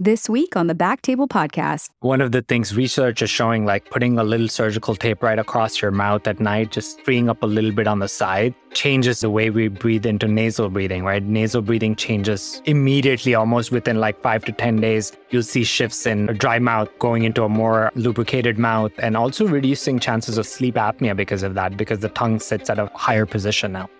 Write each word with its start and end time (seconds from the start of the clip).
this 0.00 0.30
week 0.30 0.56
on 0.56 0.66
the 0.66 0.74
BackTable 0.74 1.28
Podcast. 1.28 1.90
One 2.00 2.22
of 2.22 2.32
the 2.32 2.40
things 2.40 2.74
research 2.74 3.20
is 3.20 3.28
showing, 3.28 3.66
like 3.66 3.90
putting 3.90 4.18
a 4.18 4.24
little 4.24 4.48
surgical 4.48 4.96
tape 4.96 5.22
right 5.22 5.38
across 5.38 5.82
your 5.82 5.90
mouth 5.90 6.26
at 6.26 6.40
night, 6.40 6.72
just 6.72 7.02
freeing 7.02 7.28
up 7.28 7.42
a 7.42 7.46
little 7.46 7.70
bit 7.70 7.86
on 7.86 7.98
the 7.98 8.08
side, 8.08 8.54
changes 8.72 9.20
the 9.20 9.28
way 9.28 9.50
we 9.50 9.68
breathe 9.68 10.06
into 10.06 10.26
nasal 10.26 10.70
breathing, 10.70 11.04
right? 11.04 11.22
Nasal 11.22 11.60
breathing 11.60 11.94
changes 11.94 12.62
immediately, 12.64 13.34
almost 13.34 13.72
within 13.72 14.00
like 14.00 14.18
five 14.22 14.42
to 14.46 14.52
10 14.52 14.80
days. 14.80 15.12
You'll 15.28 15.42
see 15.42 15.64
shifts 15.64 16.06
in 16.06 16.30
a 16.30 16.34
dry 16.34 16.58
mouth 16.58 16.88
going 16.98 17.24
into 17.24 17.44
a 17.44 17.50
more 17.50 17.92
lubricated 17.94 18.58
mouth 18.58 18.92
and 18.98 19.18
also 19.18 19.46
reducing 19.46 19.98
chances 19.98 20.38
of 20.38 20.46
sleep 20.46 20.76
apnea 20.76 21.14
because 21.14 21.42
of 21.42 21.52
that, 21.54 21.76
because 21.76 21.98
the 21.98 22.08
tongue 22.08 22.40
sits 22.40 22.70
at 22.70 22.78
a 22.78 22.86
higher 22.94 23.26
position 23.26 23.72
now. 23.72 23.90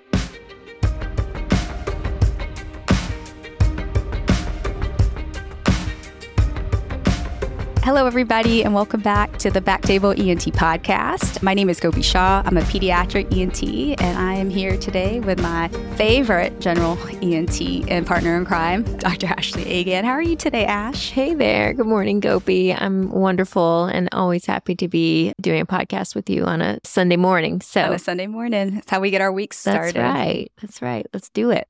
Hello, 7.83 8.05
everybody, 8.05 8.63
and 8.63 8.75
welcome 8.75 9.01
back 9.01 9.39
to 9.39 9.51
the 9.51 9.63
BackTable 9.63 10.19
ENT 10.19 10.43
podcast. 10.55 11.43
My 11.43 11.55
name 11.55 11.71
is 11.71 11.81
Gopi 11.81 12.03
Shah. 12.03 12.43
I'm 12.45 12.59
a 12.59 12.61
pediatric 12.61 13.35
ENT, 13.35 13.99
and 14.03 14.19
I 14.19 14.35
am 14.35 14.51
here 14.51 14.77
today 14.77 15.19
with 15.21 15.41
my 15.41 15.69
favorite 15.97 16.61
general 16.61 16.99
ENT 17.23 17.59
and 17.91 18.07
partner 18.07 18.37
in 18.37 18.45
crime, 18.45 18.85
Dr. 18.99 19.29
Ashley 19.29 19.65
Agan. 19.65 20.05
How 20.05 20.11
are 20.11 20.21
you 20.21 20.37
today, 20.37 20.67
Ash? 20.67 21.09
Hey 21.11 21.33
there. 21.33 21.73
Good 21.73 21.87
morning, 21.87 22.21
Gopi. 22.21 22.75
I'm 22.75 23.11
wonderful 23.11 23.87
and 23.87 24.11
always 24.13 24.45
happy 24.45 24.75
to 24.77 24.87
be 24.87 25.33
doing 25.41 25.63
a 25.63 25.67
podcast 25.67 26.15
with 26.15 26.29
you 26.29 26.45
on 26.45 26.61
a 26.61 26.81
Sunday 26.85 27.17
morning. 27.17 27.63
So, 27.63 27.81
on 27.83 27.95
a 27.95 27.99
Sunday 27.99 28.27
morning. 28.27 28.75
That's 28.75 28.91
how 28.91 29.01
we 29.01 29.11
get 29.11 29.23
our 29.23 29.33
week 29.33 29.55
started. 29.55 29.97
That's 29.97 30.15
right. 30.15 30.53
That's 30.61 30.83
right. 30.83 31.07
Let's 31.15 31.31
do 31.31 31.51
it. 31.51 31.67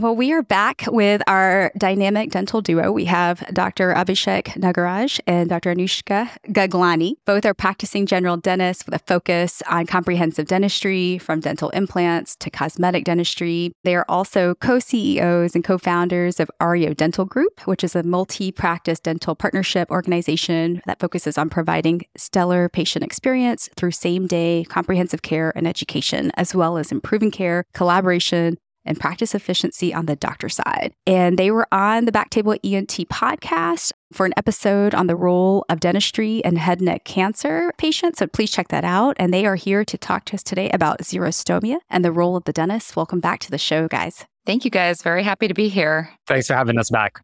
Well, 0.00 0.16
we 0.16 0.32
are 0.32 0.42
back 0.42 0.84
with 0.86 1.20
our 1.26 1.70
dynamic 1.76 2.30
dental 2.30 2.62
duo. 2.62 2.90
We 2.90 3.04
have 3.04 3.46
Dr. 3.52 3.92
Abhishek 3.92 4.44
Nagaraj 4.54 5.20
and 5.26 5.50
Dr. 5.50 5.74
Anushka 5.74 6.30
Gaglani. 6.46 7.16
Both 7.26 7.44
are 7.44 7.52
practicing 7.52 8.06
general 8.06 8.38
dentists 8.38 8.86
with 8.86 8.94
a 8.94 8.98
focus 9.00 9.62
on 9.68 9.84
comprehensive 9.84 10.46
dentistry 10.46 11.18
from 11.18 11.40
dental 11.40 11.68
implants 11.70 12.34
to 12.36 12.48
cosmetic 12.48 13.04
dentistry. 13.04 13.72
They 13.84 13.94
are 13.94 14.06
also 14.08 14.54
co 14.54 14.78
CEOs 14.78 15.54
and 15.54 15.62
co 15.62 15.76
founders 15.76 16.40
of 16.40 16.50
Ario 16.62 16.96
Dental 16.96 17.26
Group, 17.26 17.60
which 17.66 17.84
is 17.84 17.94
a 17.94 18.02
multi 18.02 18.50
practice 18.50 19.00
dental 19.00 19.34
partnership 19.34 19.90
organization 19.90 20.80
that 20.86 20.98
focuses 20.98 21.36
on 21.36 21.50
providing 21.50 22.06
stellar 22.16 22.70
patient 22.70 23.04
experience 23.04 23.68
through 23.76 23.90
same 23.90 24.26
day 24.26 24.64
comprehensive 24.66 25.20
care 25.20 25.52
and 25.54 25.68
education, 25.68 26.32
as 26.36 26.54
well 26.54 26.78
as 26.78 26.90
improving 26.90 27.30
care, 27.30 27.66
collaboration, 27.74 28.56
and 28.90 28.98
practice 28.98 29.34
efficiency 29.34 29.94
on 29.94 30.06
the 30.06 30.16
doctor 30.16 30.48
side. 30.48 30.92
And 31.06 31.38
they 31.38 31.52
were 31.52 31.68
on 31.72 32.06
the 32.06 32.12
BackTable 32.12 32.58
ENT 32.64 33.08
podcast 33.08 33.92
for 34.12 34.26
an 34.26 34.34
episode 34.36 34.94
on 34.94 35.06
the 35.06 35.14
role 35.14 35.64
of 35.68 35.78
dentistry 35.78 36.44
and 36.44 36.58
head 36.58 36.78
and 36.78 36.86
neck 36.86 37.04
cancer 37.04 37.72
patients. 37.78 38.18
So 38.18 38.26
please 38.26 38.50
check 38.50 38.68
that 38.68 38.84
out. 38.84 39.16
And 39.20 39.32
they 39.32 39.46
are 39.46 39.54
here 39.54 39.84
to 39.84 39.96
talk 39.96 40.24
to 40.26 40.34
us 40.34 40.42
today 40.42 40.68
about 40.70 40.98
xerostomia 40.98 41.78
and 41.88 42.04
the 42.04 42.10
role 42.10 42.36
of 42.36 42.44
the 42.44 42.52
dentist. 42.52 42.96
Welcome 42.96 43.20
back 43.20 43.38
to 43.40 43.50
the 43.50 43.58
show, 43.58 43.86
guys. 43.86 44.26
Thank 44.44 44.64
you, 44.64 44.70
guys. 44.70 45.02
Very 45.02 45.22
happy 45.22 45.46
to 45.46 45.54
be 45.54 45.68
here. 45.68 46.10
Thanks 46.26 46.48
for 46.48 46.54
having 46.54 46.78
us 46.78 46.90
back. 46.90 47.22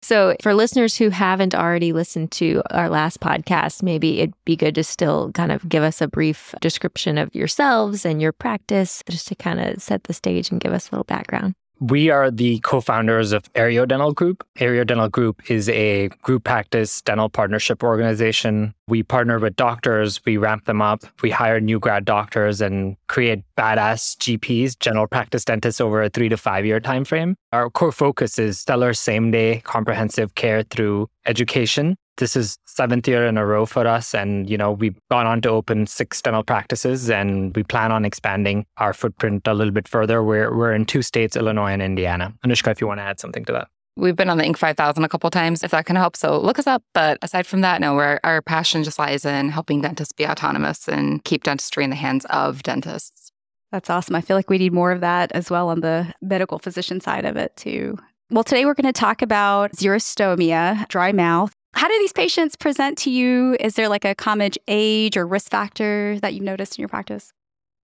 So, 0.00 0.36
for 0.42 0.54
listeners 0.54 0.96
who 0.96 1.10
haven't 1.10 1.54
already 1.54 1.92
listened 1.92 2.30
to 2.32 2.62
our 2.70 2.88
last 2.88 3.20
podcast, 3.20 3.82
maybe 3.82 4.20
it'd 4.20 4.34
be 4.44 4.56
good 4.56 4.76
to 4.76 4.84
still 4.84 5.32
kind 5.32 5.50
of 5.50 5.68
give 5.68 5.82
us 5.82 6.00
a 6.00 6.08
brief 6.08 6.54
description 6.60 7.18
of 7.18 7.34
yourselves 7.34 8.04
and 8.04 8.22
your 8.22 8.32
practice, 8.32 9.02
just 9.10 9.28
to 9.28 9.34
kind 9.34 9.60
of 9.60 9.82
set 9.82 10.04
the 10.04 10.14
stage 10.14 10.50
and 10.50 10.60
give 10.60 10.72
us 10.72 10.88
a 10.88 10.92
little 10.92 11.04
background. 11.04 11.54
We 11.80 12.10
are 12.10 12.30
the 12.30 12.58
co 12.60 12.80
founders 12.80 13.30
of 13.30 13.44
Ario 13.52 13.86
Dental 13.86 14.12
Group. 14.12 14.44
Ario 14.58 14.84
Dental 14.84 15.08
Group 15.08 15.48
is 15.48 15.68
a 15.68 16.08
group 16.22 16.42
practice 16.42 17.00
dental 17.02 17.28
partnership 17.28 17.84
organization. 17.84 18.74
We 18.88 19.04
partner 19.04 19.38
with 19.38 19.54
doctors, 19.54 20.20
we 20.24 20.38
ramp 20.38 20.64
them 20.64 20.82
up, 20.82 21.04
we 21.22 21.30
hire 21.30 21.60
new 21.60 21.78
grad 21.78 22.04
doctors 22.04 22.60
and 22.60 22.96
create 23.06 23.44
badass 23.56 24.16
GPs, 24.16 24.76
general 24.80 25.06
practice 25.06 25.44
dentists, 25.44 25.80
over 25.80 26.02
a 26.02 26.08
three 26.08 26.28
to 26.28 26.36
five 26.36 26.66
year 26.66 26.80
time 26.80 27.04
frame. 27.04 27.36
Our 27.52 27.70
core 27.70 27.92
focus 27.92 28.40
is 28.40 28.58
stellar 28.58 28.92
same 28.92 29.30
day 29.30 29.60
comprehensive 29.64 30.34
care 30.34 30.64
through 30.64 31.08
education 31.26 31.96
this 32.18 32.36
is 32.36 32.58
seventh 32.66 33.08
year 33.08 33.26
in 33.26 33.38
a 33.38 33.46
row 33.46 33.64
for 33.64 33.86
us. 33.86 34.14
And, 34.14 34.48
you 34.48 34.58
know, 34.58 34.72
we've 34.72 34.98
gone 35.10 35.26
on 35.26 35.40
to 35.42 35.48
open 35.48 35.86
six 35.86 36.20
dental 36.20 36.42
practices 36.42 37.10
and 37.10 37.54
we 37.56 37.62
plan 37.62 37.90
on 37.90 38.04
expanding 38.04 38.66
our 38.76 38.92
footprint 38.92 39.46
a 39.46 39.54
little 39.54 39.72
bit 39.72 39.88
further. 39.88 40.22
We're, 40.22 40.54
we're 40.54 40.72
in 40.72 40.84
two 40.84 41.02
states, 41.02 41.36
Illinois 41.36 41.72
and 41.72 41.82
Indiana. 41.82 42.34
Anushka, 42.44 42.70
if 42.70 42.80
you 42.80 42.86
want 42.86 42.98
to 42.98 43.04
add 43.04 43.18
something 43.18 43.44
to 43.46 43.52
that. 43.52 43.68
We've 43.96 44.14
been 44.14 44.30
on 44.30 44.38
the 44.38 44.44
Inc. 44.44 44.56
5000 44.56 45.02
a 45.02 45.08
couple 45.08 45.28
times, 45.28 45.64
if 45.64 45.72
that 45.72 45.86
can 45.86 45.96
help. 45.96 46.16
So 46.16 46.38
look 46.38 46.58
us 46.58 46.68
up. 46.68 46.84
But 46.94 47.18
aside 47.22 47.46
from 47.46 47.62
that, 47.62 47.80
no, 47.80 47.98
our, 47.98 48.20
our 48.22 48.42
passion 48.42 48.84
just 48.84 48.98
lies 48.98 49.24
in 49.24 49.48
helping 49.48 49.80
dentists 49.80 50.12
be 50.12 50.24
autonomous 50.24 50.88
and 50.88 51.24
keep 51.24 51.42
dentistry 51.42 51.82
in 51.82 51.90
the 51.90 51.96
hands 51.96 52.24
of 52.26 52.62
dentists. 52.62 53.32
That's 53.72 53.90
awesome. 53.90 54.14
I 54.14 54.20
feel 54.20 54.36
like 54.36 54.48
we 54.48 54.58
need 54.58 54.72
more 54.72 54.92
of 54.92 55.00
that 55.00 55.32
as 55.32 55.50
well 55.50 55.68
on 55.68 55.80
the 55.80 56.14
medical 56.22 56.58
physician 56.58 57.00
side 57.00 57.24
of 57.24 57.36
it, 57.36 57.56
too. 57.56 57.98
Well, 58.30 58.44
today 58.44 58.66
we're 58.66 58.74
going 58.74 58.92
to 58.92 58.92
talk 58.92 59.20
about 59.20 59.72
xerostomia, 59.72 60.86
dry 60.88 61.12
mouth. 61.12 61.52
How 61.78 61.86
do 61.86 61.96
these 62.00 62.12
patients 62.12 62.56
present 62.56 62.98
to 62.98 63.10
you? 63.10 63.56
Is 63.60 63.76
there 63.76 63.88
like 63.88 64.04
a 64.04 64.12
common 64.12 64.50
age 64.66 65.16
or 65.16 65.24
risk 65.24 65.48
factor 65.48 66.18
that 66.22 66.34
you've 66.34 66.42
noticed 66.42 66.76
in 66.76 66.82
your 66.82 66.88
practice? 66.88 67.32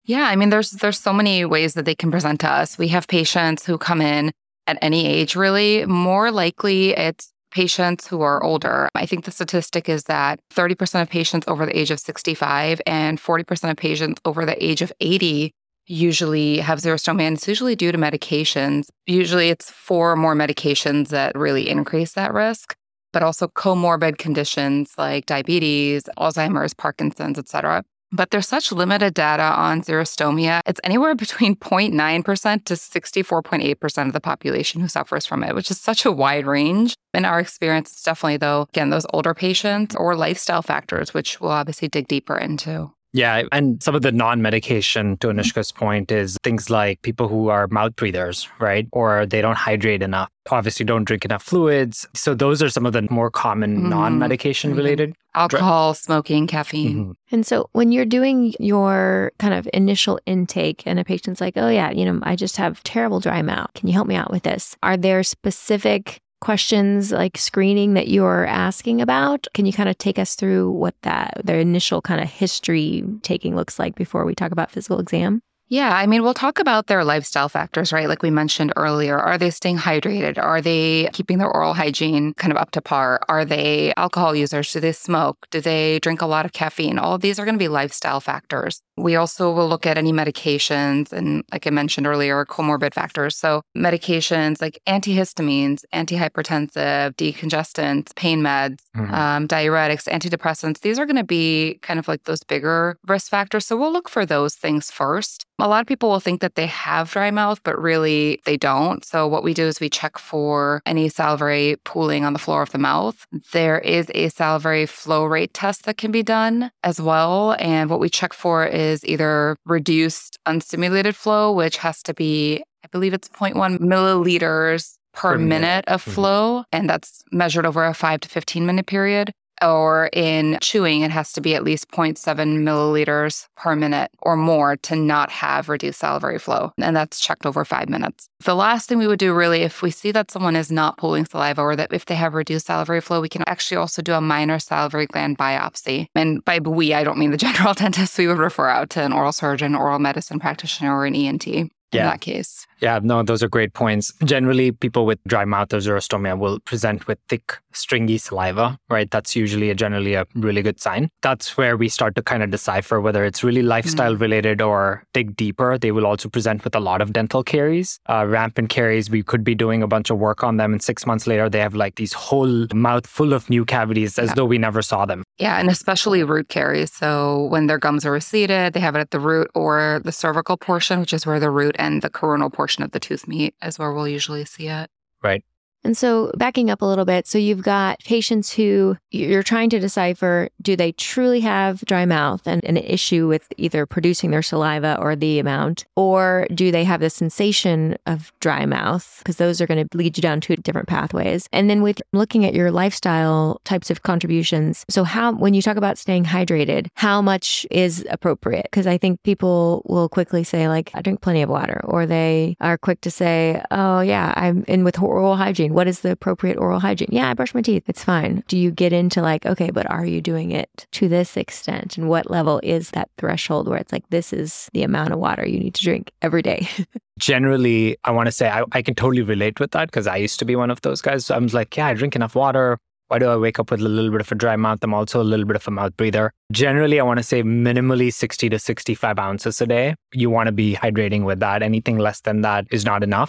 Yeah, 0.06 0.22
I 0.22 0.36
mean 0.36 0.48
there's 0.48 0.70
there's 0.70 0.98
so 0.98 1.12
many 1.12 1.44
ways 1.44 1.74
that 1.74 1.84
they 1.84 1.94
can 1.94 2.10
present 2.10 2.40
to 2.40 2.50
us. 2.50 2.78
We 2.78 2.88
have 2.88 3.06
patients 3.08 3.66
who 3.66 3.76
come 3.76 4.00
in 4.00 4.32
at 4.66 4.78
any 4.80 5.06
age 5.06 5.36
really. 5.36 5.84
More 5.84 6.30
likely 6.30 6.92
it's 6.96 7.30
patients 7.50 8.06
who 8.06 8.22
are 8.22 8.42
older. 8.42 8.88
I 8.94 9.04
think 9.04 9.26
the 9.26 9.30
statistic 9.30 9.86
is 9.86 10.04
that 10.04 10.40
30% 10.54 11.02
of 11.02 11.10
patients 11.10 11.46
over 11.46 11.66
the 11.66 11.78
age 11.78 11.90
of 11.90 12.00
65 12.00 12.80
and 12.86 13.20
40% 13.20 13.70
of 13.70 13.76
patients 13.76 14.18
over 14.24 14.46
the 14.46 14.64
age 14.64 14.80
of 14.80 14.94
80 15.00 15.52
usually 15.86 16.60
have 16.60 16.78
xerostomia 16.78 17.24
and 17.24 17.36
it's 17.36 17.46
usually 17.46 17.76
due 17.76 17.92
to 17.92 17.98
medications. 17.98 18.86
Usually 19.06 19.50
it's 19.50 19.70
four 19.70 20.10
or 20.10 20.16
more 20.16 20.34
medications 20.34 21.08
that 21.08 21.36
really 21.36 21.68
increase 21.68 22.12
that 22.12 22.32
risk 22.32 22.74
but 23.14 23.22
also 23.22 23.46
comorbid 23.46 24.18
conditions 24.18 24.92
like 24.98 25.24
diabetes, 25.24 26.02
Alzheimer's, 26.18 26.74
Parkinson's, 26.74 27.38
et 27.38 27.48
cetera. 27.48 27.84
But 28.10 28.30
there's 28.30 28.46
such 28.46 28.70
limited 28.70 29.14
data 29.14 29.42
on 29.42 29.82
xerostomia. 29.82 30.60
It's 30.66 30.80
anywhere 30.84 31.14
between 31.14 31.56
0.9% 31.56 32.64
to 32.64 32.74
64.8% 32.74 34.06
of 34.06 34.12
the 34.12 34.20
population 34.20 34.80
who 34.80 34.88
suffers 34.88 35.26
from 35.26 35.42
it, 35.42 35.54
which 35.54 35.70
is 35.70 35.80
such 35.80 36.04
a 36.04 36.12
wide 36.12 36.46
range. 36.46 36.94
In 37.12 37.24
our 37.24 37.40
experience, 37.40 37.92
it's 37.92 38.02
definitely, 38.02 38.36
though, 38.36 38.66
again, 38.72 38.90
those 38.90 39.06
older 39.12 39.34
patients 39.34 39.96
or 39.96 40.16
lifestyle 40.16 40.62
factors, 40.62 41.14
which 41.14 41.40
we'll 41.40 41.50
obviously 41.50 41.88
dig 41.88 42.08
deeper 42.08 42.36
into. 42.36 42.93
Yeah. 43.14 43.44
And 43.52 43.80
some 43.80 43.94
of 43.94 44.02
the 44.02 44.10
non 44.10 44.42
medication, 44.42 45.16
to 45.18 45.28
Anushka's 45.28 45.70
point, 45.70 46.10
is 46.10 46.36
things 46.42 46.68
like 46.68 47.00
people 47.02 47.28
who 47.28 47.48
are 47.48 47.68
mouth 47.68 47.94
breathers, 47.94 48.48
right? 48.58 48.88
Or 48.92 49.24
they 49.24 49.40
don't 49.40 49.56
hydrate 49.56 50.02
enough, 50.02 50.28
obviously 50.50 50.84
don't 50.84 51.04
drink 51.04 51.24
enough 51.24 51.44
fluids. 51.44 52.08
So 52.12 52.34
those 52.34 52.60
are 52.60 52.68
some 52.68 52.84
of 52.84 52.92
the 52.92 53.02
more 53.10 53.30
common 53.30 53.78
mm-hmm. 53.78 53.88
non 53.88 54.18
medication 54.18 54.70
mm-hmm. 54.70 54.78
related. 54.78 55.14
Alcohol, 55.36 55.92
dr- 55.92 55.98
smoking, 55.98 56.48
caffeine. 56.48 56.98
Mm-hmm. 56.98 57.12
And 57.30 57.46
so 57.46 57.68
when 57.72 57.92
you're 57.92 58.04
doing 58.04 58.52
your 58.58 59.30
kind 59.38 59.54
of 59.54 59.68
initial 59.72 60.18
intake 60.26 60.82
and 60.84 60.98
a 60.98 61.04
patient's 61.04 61.40
like, 61.40 61.54
oh, 61.56 61.68
yeah, 61.68 61.92
you 61.92 62.04
know, 62.04 62.18
I 62.24 62.34
just 62.34 62.56
have 62.56 62.82
terrible 62.82 63.20
dry 63.20 63.42
mouth. 63.42 63.72
Can 63.74 63.86
you 63.86 63.94
help 63.94 64.08
me 64.08 64.16
out 64.16 64.32
with 64.32 64.42
this? 64.42 64.76
Are 64.82 64.96
there 64.96 65.22
specific 65.22 66.20
questions 66.44 67.10
like 67.10 67.38
screening 67.38 67.94
that 67.94 68.08
you're 68.08 68.44
asking 68.44 69.00
about. 69.00 69.46
Can 69.54 69.64
you 69.64 69.72
kind 69.72 69.88
of 69.88 69.96
take 69.96 70.18
us 70.18 70.34
through 70.34 70.70
what 70.70 70.94
that 71.02 71.40
their 71.42 71.58
initial 71.58 72.02
kind 72.02 72.20
of 72.20 72.28
history 72.28 73.02
taking 73.22 73.56
looks 73.56 73.78
like 73.78 73.94
before 73.94 74.26
we 74.26 74.34
talk 74.34 74.52
about 74.52 74.70
physical 74.70 75.00
exam? 75.00 75.40
Yeah, 75.68 75.96
I 75.96 76.06
mean, 76.06 76.22
we'll 76.22 76.34
talk 76.34 76.58
about 76.58 76.88
their 76.88 77.04
lifestyle 77.04 77.48
factors, 77.48 77.90
right? 77.90 78.06
Like 78.06 78.22
we 78.22 78.30
mentioned 78.30 78.74
earlier. 78.76 79.18
Are 79.18 79.38
they 79.38 79.48
staying 79.48 79.78
hydrated? 79.78 80.36
Are 80.36 80.60
they 80.60 81.08
keeping 81.14 81.38
their 81.38 81.50
oral 81.50 81.72
hygiene 81.72 82.34
kind 82.34 82.52
of 82.52 82.58
up 82.58 82.70
to 82.72 82.82
par? 82.82 83.20
Are 83.28 83.46
they 83.46 83.94
alcohol 83.96 84.36
users? 84.36 84.70
Do 84.70 84.80
they 84.80 84.92
smoke? 84.92 85.46
Do 85.50 85.62
they 85.62 85.98
drink 86.00 86.20
a 86.20 86.26
lot 86.26 86.44
of 86.44 86.52
caffeine? 86.52 86.98
All 86.98 87.14
of 87.14 87.22
these 87.22 87.38
are 87.38 87.46
going 87.46 87.54
to 87.54 87.58
be 87.58 87.68
lifestyle 87.68 88.20
factors. 88.20 88.82
We 88.96 89.16
also 89.16 89.52
will 89.52 89.68
look 89.68 89.86
at 89.86 89.98
any 89.98 90.12
medications 90.12 91.12
and, 91.12 91.44
like 91.52 91.66
I 91.66 91.70
mentioned 91.70 92.06
earlier, 92.06 92.44
comorbid 92.44 92.94
factors. 92.94 93.36
So, 93.36 93.62
medications 93.76 94.62
like 94.62 94.80
antihistamines, 94.86 95.84
antihypertensive, 95.92 97.14
decongestants, 97.16 98.14
pain 98.14 98.40
meds, 98.40 98.78
mm-hmm. 98.96 99.12
um, 99.12 99.48
diuretics, 99.48 100.08
antidepressants, 100.08 100.80
these 100.80 100.98
are 100.98 101.06
going 101.06 101.16
to 101.16 101.24
be 101.24 101.78
kind 101.82 101.98
of 101.98 102.06
like 102.06 102.24
those 102.24 102.44
bigger 102.44 102.96
risk 103.06 103.30
factors. 103.30 103.66
So, 103.66 103.76
we'll 103.76 103.92
look 103.92 104.08
for 104.08 104.24
those 104.24 104.54
things 104.54 104.90
first. 104.90 105.44
A 105.58 105.68
lot 105.68 105.80
of 105.80 105.86
people 105.86 106.10
will 106.10 106.20
think 106.20 106.40
that 106.40 106.56
they 106.56 106.66
have 106.66 107.10
dry 107.10 107.30
mouth, 107.30 107.60
but 107.64 107.80
really 107.80 108.40
they 108.44 108.56
don't. 108.56 109.04
So, 109.04 109.26
what 109.26 109.42
we 109.42 109.54
do 109.54 109.64
is 109.64 109.80
we 109.80 109.88
check 109.88 110.18
for 110.18 110.82
any 110.86 111.08
salivary 111.08 111.76
pooling 111.84 112.24
on 112.24 112.32
the 112.32 112.38
floor 112.38 112.62
of 112.62 112.70
the 112.70 112.78
mouth. 112.78 113.26
There 113.52 113.78
is 113.78 114.10
a 114.14 114.28
salivary 114.28 114.86
flow 114.86 115.24
rate 115.24 115.54
test 115.54 115.84
that 115.84 115.98
can 115.98 116.12
be 116.12 116.22
done 116.22 116.70
as 116.82 117.00
well. 117.00 117.56
And 117.58 117.90
what 117.90 118.00
we 118.00 118.08
check 118.08 118.32
for 118.32 118.64
is 118.66 118.83
is 118.84 119.04
either 119.04 119.56
reduced 119.64 120.38
unstimulated 120.46 121.14
flow, 121.14 121.52
which 121.52 121.78
has 121.78 122.02
to 122.04 122.14
be, 122.14 122.62
I 122.84 122.88
believe 122.92 123.14
it's 123.14 123.28
0.1 123.28 123.78
milliliters 123.78 124.94
per, 125.12 125.32
per 125.32 125.38
minute, 125.38 125.60
minute, 125.60 125.84
of 125.88 126.02
mm-hmm. 126.02 126.10
flow, 126.10 126.64
and 126.72 126.88
that's 126.88 127.22
measured 127.32 127.66
over 127.66 127.84
a 127.84 127.94
five 127.94 128.20
to 128.20 128.28
15 128.28 128.66
minute 128.66 128.86
period 128.86 129.32
or 129.62 130.10
in 130.12 130.58
chewing, 130.60 131.02
it 131.02 131.10
has 131.10 131.32
to 131.32 131.40
be 131.40 131.54
at 131.54 131.64
least 131.64 131.90
0.7 131.90 132.16
milliliters 132.62 133.46
per 133.56 133.76
minute 133.76 134.10
or 134.22 134.36
more 134.36 134.76
to 134.76 134.96
not 134.96 135.30
have 135.30 135.68
reduced 135.68 136.00
salivary 136.00 136.38
flow. 136.38 136.72
And 136.78 136.96
that's 136.96 137.20
checked 137.20 137.46
over 137.46 137.64
five 137.64 137.88
minutes. 137.88 138.28
The 138.44 138.54
last 138.54 138.88
thing 138.88 138.98
we 138.98 139.06
would 139.06 139.18
do, 139.18 139.32
really, 139.32 139.62
if 139.62 139.80
we 139.80 139.90
see 139.90 140.12
that 140.12 140.30
someone 140.30 140.56
is 140.56 140.70
not 140.70 140.98
pooling 140.98 141.24
saliva 141.24 141.62
or 141.62 141.76
that 141.76 141.92
if 141.92 142.06
they 142.06 142.14
have 142.14 142.34
reduced 142.34 142.66
salivary 142.66 143.00
flow, 143.00 143.20
we 143.20 143.28
can 143.28 143.44
actually 143.46 143.78
also 143.78 144.02
do 144.02 144.12
a 144.12 144.20
minor 144.20 144.58
salivary 144.58 145.06
gland 145.06 145.38
biopsy. 145.38 146.06
And 146.14 146.44
by 146.44 146.58
we, 146.58 146.94
I 146.94 147.04
don't 147.04 147.18
mean 147.18 147.30
the 147.30 147.36
general 147.44 147.74
dentist. 147.74 148.18
We 148.18 148.26
would 148.26 148.38
refer 148.38 148.68
out 148.68 148.90
to 148.90 149.02
an 149.02 149.12
oral 149.12 149.32
surgeon, 149.32 149.74
oral 149.74 149.98
medicine 149.98 150.40
practitioner, 150.40 150.94
or 150.94 151.06
an 151.06 151.14
ENT 151.14 151.70
yeah. 151.94 152.04
that 152.04 152.20
case. 152.20 152.66
Yeah, 152.80 153.00
no, 153.02 153.22
those 153.22 153.42
are 153.42 153.48
great 153.48 153.72
points. 153.72 154.12
Generally, 154.24 154.72
people 154.72 155.06
with 155.06 155.18
dry 155.26 155.44
mouth 155.44 155.72
or 155.72 155.78
xerostomia 155.78 156.38
will 156.38 156.60
present 156.60 157.06
with 157.06 157.18
thick, 157.28 157.56
stringy 157.72 158.18
saliva, 158.18 158.78
right? 158.90 159.10
That's 159.10 159.34
usually 159.34 159.70
a, 159.70 159.74
generally 159.74 160.14
a 160.14 160.26
really 160.34 160.60
good 160.60 160.80
sign. 160.80 161.08
That's 161.22 161.56
where 161.56 161.76
we 161.76 161.88
start 161.88 162.14
to 162.16 162.22
kind 162.22 162.42
of 162.42 162.50
decipher 162.50 163.00
whether 163.00 163.24
it's 163.24 163.42
really 163.42 163.62
lifestyle 163.62 164.16
mm. 164.16 164.20
related 164.20 164.60
or 164.60 165.04
dig 165.14 165.34
deeper. 165.34 165.78
They 165.78 165.92
will 165.92 166.04
also 166.04 166.28
present 166.28 166.62
with 166.64 166.74
a 166.74 166.80
lot 166.80 167.00
of 167.00 167.12
dental 167.12 167.42
caries, 167.42 168.00
uh, 168.08 168.26
rampant 168.26 168.68
caries. 168.68 169.08
We 169.08 169.22
could 169.22 169.44
be 169.44 169.54
doing 169.54 169.82
a 169.82 169.86
bunch 169.86 170.10
of 170.10 170.18
work 170.18 170.44
on 170.44 170.58
them, 170.58 170.72
and 170.72 170.82
six 170.82 171.06
months 171.06 171.26
later, 171.26 171.48
they 171.48 171.60
have 171.60 171.74
like 171.74 171.94
these 171.94 172.12
whole 172.12 172.66
mouth 172.74 173.06
full 173.06 173.32
of 173.32 173.48
new 173.48 173.64
cavities 173.64 174.18
as 174.18 174.28
yeah. 174.28 174.34
though 174.34 174.44
we 174.44 174.58
never 174.58 174.82
saw 174.82 175.06
them. 175.06 175.22
Yeah, 175.38 175.58
and 175.58 175.70
especially 175.70 176.22
root 176.22 176.48
caries. 176.48 176.92
So 176.92 177.44
when 177.46 177.66
their 177.66 177.78
gums 177.78 178.04
are 178.04 178.12
receded, 178.12 178.74
they 178.74 178.80
have 178.80 178.94
it 178.94 179.00
at 179.00 179.10
the 179.10 179.20
root 179.20 179.50
or 179.54 180.00
the 180.04 180.12
cervical 180.12 180.56
portion, 180.56 181.00
which 181.00 181.12
is 181.12 181.26
where 181.26 181.40
the 181.40 181.50
root 181.50 181.76
and 181.84 182.00
the 182.00 182.08
coronal 182.08 182.48
portion 182.48 182.82
of 182.82 182.92
the 182.92 183.00
tooth 183.00 183.28
meat 183.28 183.54
is 183.62 183.78
where 183.78 183.92
we'll 183.92 184.08
usually 184.08 184.44
see 184.46 184.68
it. 184.68 184.90
Right. 185.22 185.44
And 185.84 185.96
so, 185.96 186.30
backing 186.36 186.70
up 186.70 186.80
a 186.80 186.86
little 186.86 187.04
bit, 187.04 187.26
so 187.26 187.36
you've 187.36 187.62
got 187.62 187.98
patients 188.00 188.50
who 188.50 188.96
you're 189.10 189.42
trying 189.42 189.68
to 189.70 189.78
decipher 189.78 190.48
do 190.62 190.76
they 190.76 190.92
truly 190.92 191.40
have 191.40 191.82
dry 191.82 192.06
mouth 192.06 192.46
and 192.46 192.64
an 192.64 192.78
issue 192.78 193.28
with 193.28 193.46
either 193.58 193.84
producing 193.84 194.30
their 194.30 194.42
saliva 194.42 194.98
or 194.98 195.14
the 195.14 195.38
amount, 195.38 195.84
or 195.94 196.46
do 196.54 196.70
they 196.70 196.84
have 196.84 197.00
the 197.00 197.10
sensation 197.10 197.98
of 198.06 198.32
dry 198.40 198.64
mouth? 198.64 199.18
Because 199.18 199.36
those 199.36 199.60
are 199.60 199.66
going 199.66 199.86
to 199.86 199.96
lead 199.96 200.16
you 200.16 200.22
down 200.22 200.40
two 200.40 200.56
different 200.56 200.88
pathways. 200.88 201.48
And 201.52 201.68
then, 201.68 201.82
with 201.82 202.00
looking 202.14 202.46
at 202.46 202.54
your 202.54 202.70
lifestyle 202.70 203.60
types 203.64 203.90
of 203.90 204.02
contributions, 204.02 204.86
so 204.88 205.04
how, 205.04 205.32
when 205.32 205.52
you 205.52 205.60
talk 205.60 205.76
about 205.76 205.98
staying 205.98 206.24
hydrated, 206.24 206.88
how 206.94 207.20
much 207.20 207.66
is 207.70 208.06
appropriate? 208.08 208.64
Because 208.64 208.86
I 208.86 208.96
think 208.96 209.22
people 209.22 209.82
will 209.84 210.08
quickly 210.08 210.44
say, 210.44 210.66
like, 210.66 210.90
I 210.94 211.02
drink 211.02 211.20
plenty 211.20 211.42
of 211.42 211.50
water, 211.50 211.82
or 211.84 212.06
they 212.06 212.56
are 212.62 212.78
quick 212.78 213.02
to 213.02 213.10
say, 213.10 213.62
oh, 213.70 214.00
yeah, 214.00 214.32
I'm 214.34 214.64
in 214.66 214.82
with 214.82 214.98
oral 214.98 215.36
hygiene 215.36 215.73
what 215.74 215.88
is 215.88 216.00
the 216.00 216.12
appropriate 216.12 216.56
oral 216.56 216.78
hygiene? 216.78 217.08
Yeah, 217.10 217.28
I 217.28 217.34
brush 217.34 217.52
my 217.52 217.60
teeth. 217.60 217.82
It's 217.88 218.04
fine. 218.04 218.44
Do 218.46 218.56
you 218.56 218.70
get 218.70 218.92
into 218.92 219.20
like, 219.20 219.44
okay, 219.44 219.70
but 219.70 219.90
are 219.90 220.06
you 220.06 220.20
doing 220.20 220.52
it 220.52 220.86
to 220.92 221.08
this 221.08 221.36
extent? 221.36 221.98
And 221.98 222.08
what 222.08 222.30
level 222.30 222.60
is 222.62 222.90
that 222.90 223.10
threshold 223.18 223.66
where 223.66 223.78
it's 223.78 223.92
like, 223.92 224.08
this 224.10 224.32
is 224.32 224.70
the 224.72 224.84
amount 224.84 225.12
of 225.12 225.18
water 225.18 225.44
you 225.44 225.58
need 225.58 225.74
to 225.74 225.82
drink 225.82 226.12
every 226.22 226.42
day? 226.42 226.68
Generally, 227.18 227.96
I 228.04 228.12
want 228.12 228.26
to 228.26 228.32
say 228.32 228.48
I, 228.48 228.62
I 228.70 228.82
can 228.82 228.94
totally 228.94 229.22
relate 229.22 229.58
with 229.58 229.72
that 229.72 229.88
because 229.88 230.06
I 230.06 230.16
used 230.16 230.38
to 230.38 230.44
be 230.44 230.54
one 230.54 230.70
of 230.70 230.80
those 230.82 231.02
guys. 231.02 231.26
So 231.26 231.34
I 231.34 231.38
was 231.38 231.54
like, 231.54 231.76
yeah, 231.76 231.88
I 231.88 231.94
drink 231.94 232.14
enough 232.14 232.36
water. 232.36 232.78
Why 233.08 233.18
do 233.18 233.26
I 233.26 233.36
wake 233.36 233.58
up 233.58 233.72
with 233.72 233.80
a 233.80 233.88
little 233.88 234.12
bit 234.12 234.20
of 234.20 234.30
a 234.30 234.34
dry 234.36 234.54
mouth? 234.54 234.78
I'm 234.82 234.94
also 234.94 235.20
a 235.20 235.24
little 235.24 235.44
bit 235.44 235.56
of 235.56 235.66
a 235.66 235.70
mouth 235.72 235.96
breather. 235.96 236.32
Generally, 236.52 237.00
I 237.00 237.02
want 237.02 237.18
to 237.18 237.24
say 237.24 237.42
minimally 237.42 238.14
60 238.14 238.48
to 238.48 238.58
65 238.60 239.18
ounces 239.18 239.60
a 239.60 239.66
day. 239.66 239.96
You 240.12 240.30
want 240.30 240.46
to 240.46 240.52
be 240.52 240.74
hydrating 240.74 241.24
with 241.24 241.40
that. 241.40 241.62
Anything 241.62 241.98
less 241.98 242.20
than 242.20 242.42
that 242.42 242.66
is 242.70 242.84
not 242.84 243.02
enough. 243.02 243.28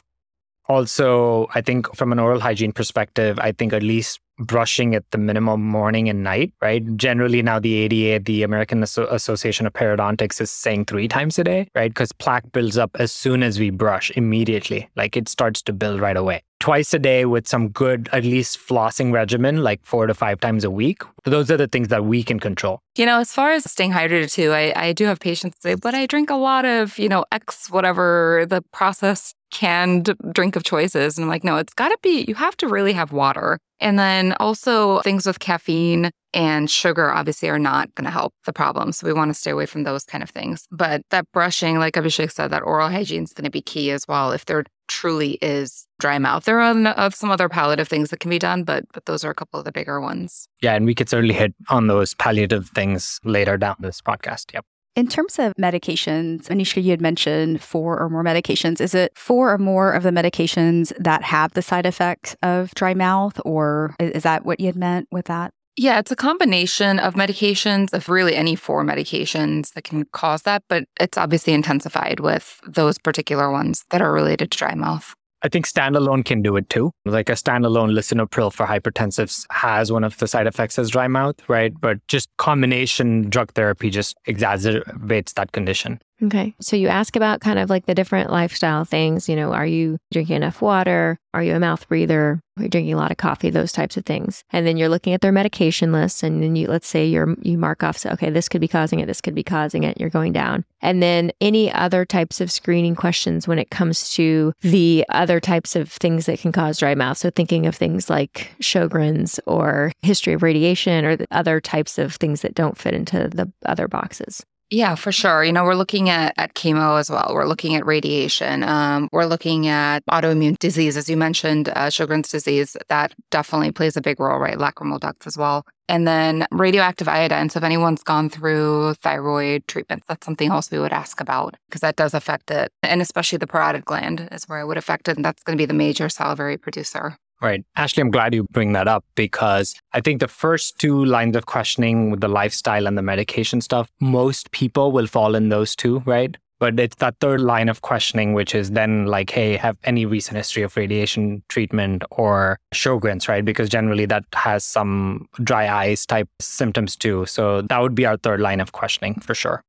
Also, 0.67 1.47
I 1.53 1.61
think 1.61 1.93
from 1.95 2.11
an 2.11 2.19
oral 2.19 2.39
hygiene 2.39 2.71
perspective, 2.71 3.37
I 3.39 3.51
think 3.51 3.71
at 3.73 3.83
least 3.83 4.19
brushing 4.37 4.95
at 4.95 5.09
the 5.11 5.17
minimum 5.17 5.61
morning 5.61 6.09
and 6.09 6.23
night, 6.23 6.51
right? 6.61 6.83
Generally, 6.97 7.41
now 7.43 7.59
the 7.59 7.75
ADA, 7.75 8.23
the 8.23 8.43
American 8.43 8.83
Association 8.83 9.65
of 9.65 9.73
Periodontics, 9.73 10.41
is 10.41 10.51
saying 10.51 10.85
three 10.85 11.07
times 11.07 11.39
a 11.39 11.43
day, 11.43 11.69
right? 11.73 11.89
Because 11.89 12.11
plaque 12.11 12.51
builds 12.51 12.77
up 12.77 12.91
as 12.99 13.11
soon 13.11 13.43
as 13.43 13.59
we 13.59 13.69
brush 13.69 14.11
immediately. 14.15 14.89
Like 14.95 15.15
it 15.15 15.29
starts 15.29 15.61
to 15.63 15.73
build 15.73 16.01
right 16.01 16.17
away. 16.17 16.43
Twice 16.59 16.93
a 16.93 16.99
day 16.99 17.25
with 17.25 17.47
some 17.47 17.69
good, 17.69 18.09
at 18.11 18.23
least 18.23 18.57
flossing 18.57 19.11
regimen, 19.11 19.61
like 19.61 19.85
four 19.85 20.07
to 20.07 20.13
five 20.13 20.39
times 20.39 20.63
a 20.63 20.71
week. 20.71 21.03
Those 21.23 21.51
are 21.51 21.57
the 21.57 21.67
things 21.67 21.89
that 21.89 22.05
we 22.05 22.23
can 22.23 22.39
control. 22.39 22.79
You 22.95 23.05
know, 23.05 23.19
as 23.19 23.31
far 23.31 23.51
as 23.51 23.69
staying 23.69 23.91
hydrated 23.91 24.31
too, 24.31 24.51
I, 24.51 24.73
I 24.75 24.93
do 24.93 25.05
have 25.05 25.19
patients 25.19 25.57
say, 25.61 25.75
but 25.75 25.93
I 25.93 26.05
drink 26.05 26.29
a 26.29 26.35
lot 26.35 26.65
of, 26.65 26.97
you 26.97 27.09
know, 27.09 27.25
X, 27.31 27.69
whatever 27.69 28.45
the 28.49 28.63
process 28.71 29.33
canned 29.51 30.15
drink 30.31 30.55
of 30.55 30.63
choices. 30.63 31.17
And 31.17 31.25
I'm 31.25 31.29
like, 31.29 31.43
no, 31.43 31.57
it's 31.57 31.73
got 31.73 31.89
to 31.89 31.97
be, 32.01 32.25
you 32.27 32.35
have 32.35 32.57
to 32.57 32.67
really 32.67 32.93
have 32.93 33.11
water. 33.11 33.59
And 33.79 33.99
then 33.99 34.33
also 34.39 35.01
things 35.01 35.25
with 35.25 35.39
caffeine 35.39 36.09
and 36.33 36.69
sugar 36.69 37.11
obviously 37.11 37.49
are 37.49 37.59
not 37.59 37.93
going 37.95 38.05
to 38.05 38.11
help 38.11 38.33
the 38.45 38.53
problem. 38.53 38.91
So 38.91 39.07
we 39.07 39.13
want 39.13 39.29
to 39.29 39.33
stay 39.33 39.51
away 39.51 39.65
from 39.65 39.83
those 39.83 40.03
kind 40.03 40.23
of 40.23 40.29
things. 40.29 40.65
But 40.71 41.01
that 41.11 41.25
brushing, 41.31 41.79
like 41.79 41.93
Abhishek 41.93 42.31
said, 42.31 42.49
that 42.51 42.63
oral 42.63 42.89
hygiene 42.89 43.23
is 43.23 43.33
going 43.33 43.45
to 43.45 43.51
be 43.51 43.61
key 43.61 43.91
as 43.91 44.05
well. 44.07 44.31
If 44.31 44.45
there 44.45 44.63
truly 44.87 45.37
is 45.41 45.87
dry 45.99 46.19
mouth, 46.19 46.45
there 46.45 46.59
are 46.59 46.87
of 46.89 47.15
some 47.15 47.31
other 47.31 47.49
palliative 47.49 47.87
things 47.87 48.09
that 48.09 48.19
can 48.19 48.29
be 48.29 48.39
done, 48.39 48.63
but 48.63 48.85
but 48.93 49.05
those 49.05 49.23
are 49.23 49.31
a 49.31 49.35
couple 49.35 49.59
of 49.59 49.65
the 49.65 49.71
bigger 49.71 49.99
ones. 49.99 50.47
Yeah, 50.61 50.75
and 50.75 50.85
we 50.85 50.95
could 50.95 51.09
certainly 51.09 51.35
hit 51.35 51.53
on 51.69 51.87
those 51.87 52.13
palliative 52.13 52.69
things 52.69 53.19
later 53.23 53.57
down 53.57 53.75
this 53.79 54.01
podcast. 54.01 54.53
Yep. 54.53 54.65
In 54.95 55.09
terms 55.09 55.39
of 55.39 55.51
medications, 55.59 56.47
Anushka, 56.47 56.81
you 56.81 56.91
had 56.91 57.01
mentioned 57.01 57.61
four 57.61 57.99
or 57.99 58.09
more 58.09 58.23
medications. 58.23 58.79
Is 58.79 58.95
it 58.95 59.11
four 59.17 59.51
or 59.51 59.57
more 59.57 59.91
of 59.91 60.03
the 60.03 60.11
medications 60.11 60.93
that 60.97 61.21
have 61.23 61.51
the 61.51 61.61
side 61.61 61.85
effects 61.85 62.35
of 62.41 62.73
dry 62.75 62.93
mouth, 62.93 63.37
or 63.43 63.93
is 63.99 64.23
that 64.23 64.45
what 64.45 64.61
you 64.61 64.67
had 64.67 64.77
meant 64.77 65.09
with 65.11 65.25
that? 65.25 65.53
Yeah, 65.77 65.99
it's 65.99 66.11
a 66.11 66.15
combination 66.15 66.99
of 66.99 67.15
medications, 67.15 67.91
of 67.91 68.07
really 68.07 68.35
any 68.35 68.55
four 68.55 68.85
medications 68.85 69.73
that 69.73 69.83
can 69.83 70.05
cause 70.13 70.43
that, 70.43 70.63
but 70.69 70.85
it's 70.99 71.17
obviously 71.17 71.53
intensified 71.53 72.21
with 72.21 72.61
those 72.65 72.97
particular 72.97 73.51
ones 73.51 73.83
that 73.89 74.01
are 74.01 74.13
related 74.13 74.51
to 74.51 74.57
dry 74.57 74.73
mouth. 74.73 75.13
I 75.41 75.49
think 75.49 75.67
standalone 75.67 76.25
can 76.25 76.41
do 76.41 76.55
it 76.55 76.69
too. 76.69 76.91
Like 77.05 77.29
a 77.29 77.33
standalone 77.33 77.91
lisinopril 77.91 78.51
for 78.51 78.65
hypertensives 78.65 79.45
has 79.51 79.91
one 79.91 80.03
of 80.03 80.17
the 80.17 80.27
side 80.27 80.47
effects 80.47 80.79
as 80.79 80.89
dry 80.89 81.07
mouth, 81.07 81.35
right? 81.47 81.71
But 81.79 81.99
just 82.07 82.29
combination 82.37 83.29
drug 83.29 83.53
therapy 83.53 83.89
just 83.89 84.15
exacerbates 84.27 85.33
that 85.35 85.51
condition. 85.51 85.99
Okay. 86.23 86.55
So 86.61 86.77
you 86.77 86.87
ask 86.87 87.15
about 87.17 87.41
kind 87.41 87.59
of 87.59 87.69
like 87.69 87.87
the 87.87 87.95
different 87.95 88.31
lifestyle 88.31 88.85
things. 88.85 89.27
You 89.27 89.35
know, 89.35 89.51
are 89.51 89.65
you 89.65 89.97
drinking 90.11 90.37
enough 90.37 90.61
water? 90.61 91.17
Are 91.33 91.43
you 91.43 91.53
a 91.53 91.59
mouth 91.59 91.85
breather? 91.89 92.39
Are 92.57 92.63
you 92.63 92.69
drinking 92.69 92.93
a 92.93 92.97
lot 92.97 93.11
of 93.11 93.17
coffee? 93.17 93.49
Those 93.49 93.73
types 93.73 93.97
of 93.97 94.05
things. 94.05 94.45
And 94.51 94.65
then 94.65 94.77
you're 94.77 94.87
looking 94.87 95.11
at 95.11 95.19
their 95.19 95.33
medication 95.33 95.91
list. 95.91 96.23
And 96.23 96.41
then 96.41 96.55
you, 96.55 96.67
let's 96.67 96.87
say 96.87 97.05
you're, 97.05 97.35
you 97.41 97.57
mark 97.57 97.83
off, 97.83 97.97
so, 97.97 98.11
okay, 98.11 98.29
this 98.29 98.47
could 98.47 98.61
be 98.61 98.67
causing 98.69 99.01
it. 99.01 99.07
This 99.07 99.19
could 99.19 99.35
be 99.35 99.43
causing 99.43 99.83
it. 99.83 99.99
You're 99.99 100.09
going 100.09 100.31
down. 100.31 100.63
And 100.81 101.03
then 101.03 101.33
any 101.41 101.69
other 101.73 102.05
types 102.05 102.39
of 102.39 102.49
screening 102.49 102.95
questions 102.95 103.45
when 103.45 103.59
it 103.59 103.69
comes 103.69 104.09
to 104.11 104.53
the 104.61 105.05
other 105.09 105.41
types 105.41 105.75
of 105.75 105.91
things 105.91 106.27
that 106.27 106.39
can 106.39 106.53
cause 106.53 106.79
dry 106.79 106.95
mouth. 106.95 107.17
So 107.17 107.29
thinking 107.29 107.65
of 107.65 107.75
things 107.75 108.09
like 108.09 108.55
Sjogren's 108.61 109.37
or 109.45 109.91
history 110.01 110.31
of 110.31 110.43
radiation 110.43 111.03
or 111.03 111.17
the 111.17 111.27
other 111.31 111.59
types 111.59 111.97
of 111.97 112.15
things 112.15 112.41
that 112.41 112.55
don't 112.55 112.77
fit 112.77 112.93
into 112.93 113.27
the 113.27 113.51
other 113.65 113.89
boxes. 113.89 114.45
Yeah, 114.71 114.95
for 114.95 115.11
sure. 115.11 115.43
You 115.43 115.51
know, 115.51 115.63
we're 115.63 115.75
looking 115.75 116.09
at, 116.09 116.33
at 116.37 116.55
chemo 116.55 116.99
as 116.99 117.09
well. 117.09 117.31
We're 117.33 117.45
looking 117.45 117.75
at 117.75 117.85
radiation. 117.85 118.63
Um, 118.63 119.09
we're 119.11 119.25
looking 119.25 119.67
at 119.67 120.03
autoimmune 120.07 120.57
disease, 120.57 120.97
as 120.97 121.07
you 121.07 121.15
mentioned, 121.15 121.69
uh, 121.69 121.87
Sjogren's 121.87 122.29
disease. 122.29 122.75
That 122.89 123.13
definitely 123.29 123.71
plays 123.71 123.95
a 123.95 124.01
big 124.01 124.19
role, 124.19 124.39
right? 124.39 124.57
Lacrimal 124.57 124.99
ducts 124.99 125.27
as 125.27 125.37
well. 125.37 125.67
And 125.87 126.07
then 126.07 126.47
radioactive 126.51 127.07
iodine. 127.07 127.49
So 127.49 127.59
if 127.59 127.63
anyone's 127.63 128.01
gone 128.01 128.27
through 128.27 128.95
thyroid 128.95 129.67
treatments, 129.67 130.05
that's 130.07 130.25
something 130.25 130.49
else 130.49 130.71
we 130.71 130.79
would 130.79 130.93
ask 130.93 131.21
about 131.21 131.55
because 131.69 131.81
that 131.81 131.95
does 131.95 132.15
affect 132.15 132.49
it. 132.49 132.71
And 132.81 133.03
especially 133.03 133.37
the 133.37 133.45
parotid 133.45 133.85
gland 133.85 134.27
is 134.31 134.45
where 134.45 134.59
it 134.59 134.65
would 134.65 134.77
affect 134.77 135.07
it. 135.07 135.15
And 135.15 135.23
that's 135.23 135.43
going 135.43 135.55
to 135.55 135.61
be 135.61 135.67
the 135.67 135.75
major 135.75 136.09
salivary 136.09 136.57
producer. 136.57 137.17
Right. 137.41 137.65
Ashley, 137.75 138.01
I'm 138.01 138.11
glad 138.11 138.33
you 138.33 138.45
bring 138.51 138.73
that 138.73 138.87
up 138.87 139.03
because 139.15 139.75
I 139.93 140.01
think 140.01 140.19
the 140.19 140.27
first 140.27 140.79
two 140.79 141.03
lines 141.03 141.35
of 141.35 141.45
questioning 141.45 142.09
with 142.09 142.21
the 142.21 142.27
lifestyle 142.27 142.87
and 142.87 142.97
the 142.97 143.01
medication 143.01 143.61
stuff, 143.61 143.89
most 143.99 144.51
people 144.51 144.91
will 144.91 145.05
fall 145.07 145.35
in 145.35 145.49
those 145.49 145.75
two, 145.75 145.99
right? 146.05 146.37
But 146.59 146.79
it's 146.79 146.95
that 146.97 147.15
third 147.19 147.41
line 147.41 147.67
of 147.67 147.81
questioning, 147.81 148.33
which 148.33 148.55
is 148.55 148.71
then 148.71 149.05
like, 149.07 149.29
hey, 149.29 149.57
have 149.57 149.77
any 149.83 150.05
recent 150.05 150.37
history 150.37 150.63
of 150.63 150.77
radiation 150.77 151.43
treatment 151.49 152.03
or 152.11 152.57
Sjogren's, 152.73 153.27
right? 153.27 153.43
Because 153.43 153.67
generally 153.67 154.05
that 154.05 154.23
has 154.33 154.63
some 154.63 155.27
dry 155.43 155.67
eyes 155.67 156.05
type 156.05 156.29
symptoms 156.39 156.95
too. 156.95 157.25
So 157.25 157.61
that 157.63 157.81
would 157.81 157.95
be 157.95 158.05
our 158.05 158.17
third 158.17 158.39
line 158.39 158.61
of 158.61 158.71
questioning 158.71 159.15
for 159.15 159.35
sure. 159.35 159.61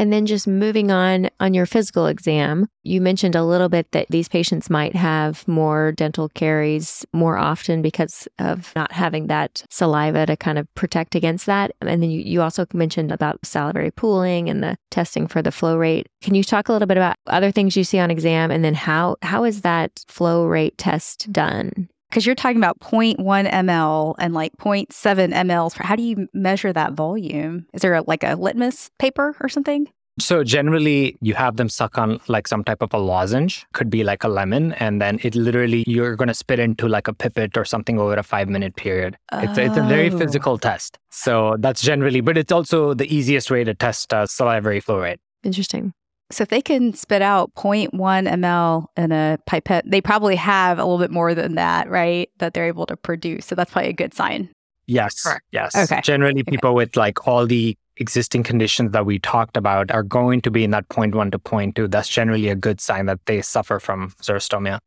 And 0.00 0.10
then 0.10 0.24
just 0.24 0.48
moving 0.48 0.90
on 0.90 1.28
on 1.40 1.52
your 1.52 1.66
physical 1.66 2.06
exam, 2.06 2.68
you 2.84 3.02
mentioned 3.02 3.34
a 3.36 3.44
little 3.44 3.68
bit 3.68 3.92
that 3.92 4.06
these 4.08 4.30
patients 4.30 4.70
might 4.70 4.96
have 4.96 5.46
more 5.46 5.92
dental 5.92 6.30
caries 6.30 7.04
more 7.12 7.36
often 7.36 7.82
because 7.82 8.26
of 8.38 8.72
not 8.74 8.92
having 8.92 9.26
that 9.26 9.62
saliva 9.68 10.24
to 10.24 10.38
kind 10.38 10.56
of 10.56 10.74
protect 10.74 11.14
against 11.14 11.44
that. 11.44 11.72
And 11.82 12.02
then 12.02 12.10
you, 12.10 12.22
you 12.22 12.40
also 12.40 12.64
mentioned 12.72 13.12
about 13.12 13.44
salivary 13.44 13.90
pooling 13.90 14.48
and 14.48 14.62
the 14.62 14.78
testing 14.90 15.26
for 15.26 15.42
the 15.42 15.52
flow 15.52 15.76
rate. 15.76 16.06
Can 16.22 16.34
you 16.34 16.44
talk 16.44 16.70
a 16.70 16.72
little 16.72 16.88
bit 16.88 16.96
about 16.96 17.16
other 17.26 17.50
things 17.50 17.76
you 17.76 17.84
see 17.84 17.98
on 17.98 18.10
exam 18.10 18.50
and 18.50 18.64
then 18.64 18.72
how 18.72 19.16
how 19.20 19.44
is 19.44 19.60
that 19.60 20.02
flow 20.08 20.46
rate 20.46 20.78
test 20.78 21.30
done? 21.30 21.90
Because 22.10 22.26
you're 22.26 22.34
talking 22.34 22.56
about 22.56 22.80
0.1 22.80 23.16
ml 23.18 24.14
and 24.18 24.34
like 24.34 24.52
0.7 24.56 25.32
mLs. 25.32 25.76
How 25.76 25.94
do 25.94 26.02
you 26.02 26.28
measure 26.34 26.72
that 26.72 26.94
volume? 26.94 27.66
Is 27.72 27.82
there 27.82 27.94
a, 27.94 28.02
like 28.02 28.24
a 28.24 28.34
litmus 28.34 28.90
paper 28.98 29.36
or 29.40 29.48
something? 29.48 29.86
So 30.18 30.44
generally, 30.44 31.16
you 31.22 31.34
have 31.34 31.56
them 31.56 31.68
suck 31.68 31.96
on 31.96 32.20
like 32.28 32.46
some 32.46 32.62
type 32.64 32.82
of 32.82 32.92
a 32.92 32.98
lozenge, 32.98 33.64
could 33.72 33.88
be 33.88 34.04
like 34.04 34.22
a 34.22 34.28
lemon, 34.28 34.72
and 34.72 35.00
then 35.00 35.18
it 35.22 35.34
literally 35.34 35.84
you're 35.86 36.16
going 36.16 36.28
to 36.28 36.34
spit 36.34 36.58
into 36.58 36.88
like 36.88 37.08
a 37.08 37.14
pipette 37.14 37.56
or 37.56 37.64
something 37.64 37.98
over 37.98 38.14
a 38.14 38.22
five 38.22 38.48
minute 38.48 38.76
period. 38.76 39.16
Oh. 39.32 39.38
It's, 39.38 39.56
it's 39.56 39.76
a 39.76 39.82
very 39.82 40.10
oh. 40.10 40.18
physical 40.18 40.58
test. 40.58 40.98
So 41.10 41.56
that's 41.60 41.80
generally, 41.80 42.20
but 42.20 42.36
it's 42.36 42.52
also 42.52 42.92
the 42.92 43.12
easiest 43.14 43.50
way 43.50 43.64
to 43.64 43.72
test 43.72 44.12
uh, 44.12 44.26
salivary 44.26 44.80
flow 44.80 44.98
rate. 44.98 45.20
Interesting. 45.42 45.94
So 46.32 46.42
if 46.42 46.48
they 46.48 46.62
can 46.62 46.94
spit 46.94 47.22
out 47.22 47.54
0.1 47.54 47.90
ml 47.92 48.86
in 48.96 49.12
a 49.12 49.38
pipette, 49.46 49.84
they 49.86 50.00
probably 50.00 50.36
have 50.36 50.78
a 50.78 50.84
little 50.84 50.98
bit 50.98 51.10
more 51.10 51.34
than 51.34 51.56
that, 51.56 51.90
right? 51.90 52.30
That 52.38 52.54
they're 52.54 52.66
able 52.66 52.86
to 52.86 52.96
produce. 52.96 53.46
So 53.46 53.54
that's 53.54 53.72
probably 53.72 53.90
a 53.90 53.94
good 53.94 54.14
sign. 54.14 54.48
Yes. 54.86 55.22
Correct. 55.22 55.44
Yes. 55.52 55.76
Okay. 55.76 56.00
Generally, 56.02 56.44
people 56.44 56.70
okay. 56.70 56.76
with 56.76 56.96
like 56.96 57.26
all 57.26 57.46
the 57.46 57.76
existing 57.96 58.42
conditions 58.42 58.92
that 58.92 59.06
we 59.06 59.18
talked 59.18 59.56
about 59.56 59.90
are 59.90 60.02
going 60.02 60.40
to 60.42 60.50
be 60.50 60.64
in 60.64 60.70
that 60.70 60.88
0.1 60.88 61.32
to 61.32 61.38
0.2. 61.38 61.90
That's 61.90 62.08
generally 62.08 62.48
a 62.48 62.56
good 62.56 62.80
sign 62.80 63.06
that 63.06 63.20
they 63.26 63.42
suffer 63.42 63.78
from 63.78 64.10
xerostomia. 64.22 64.80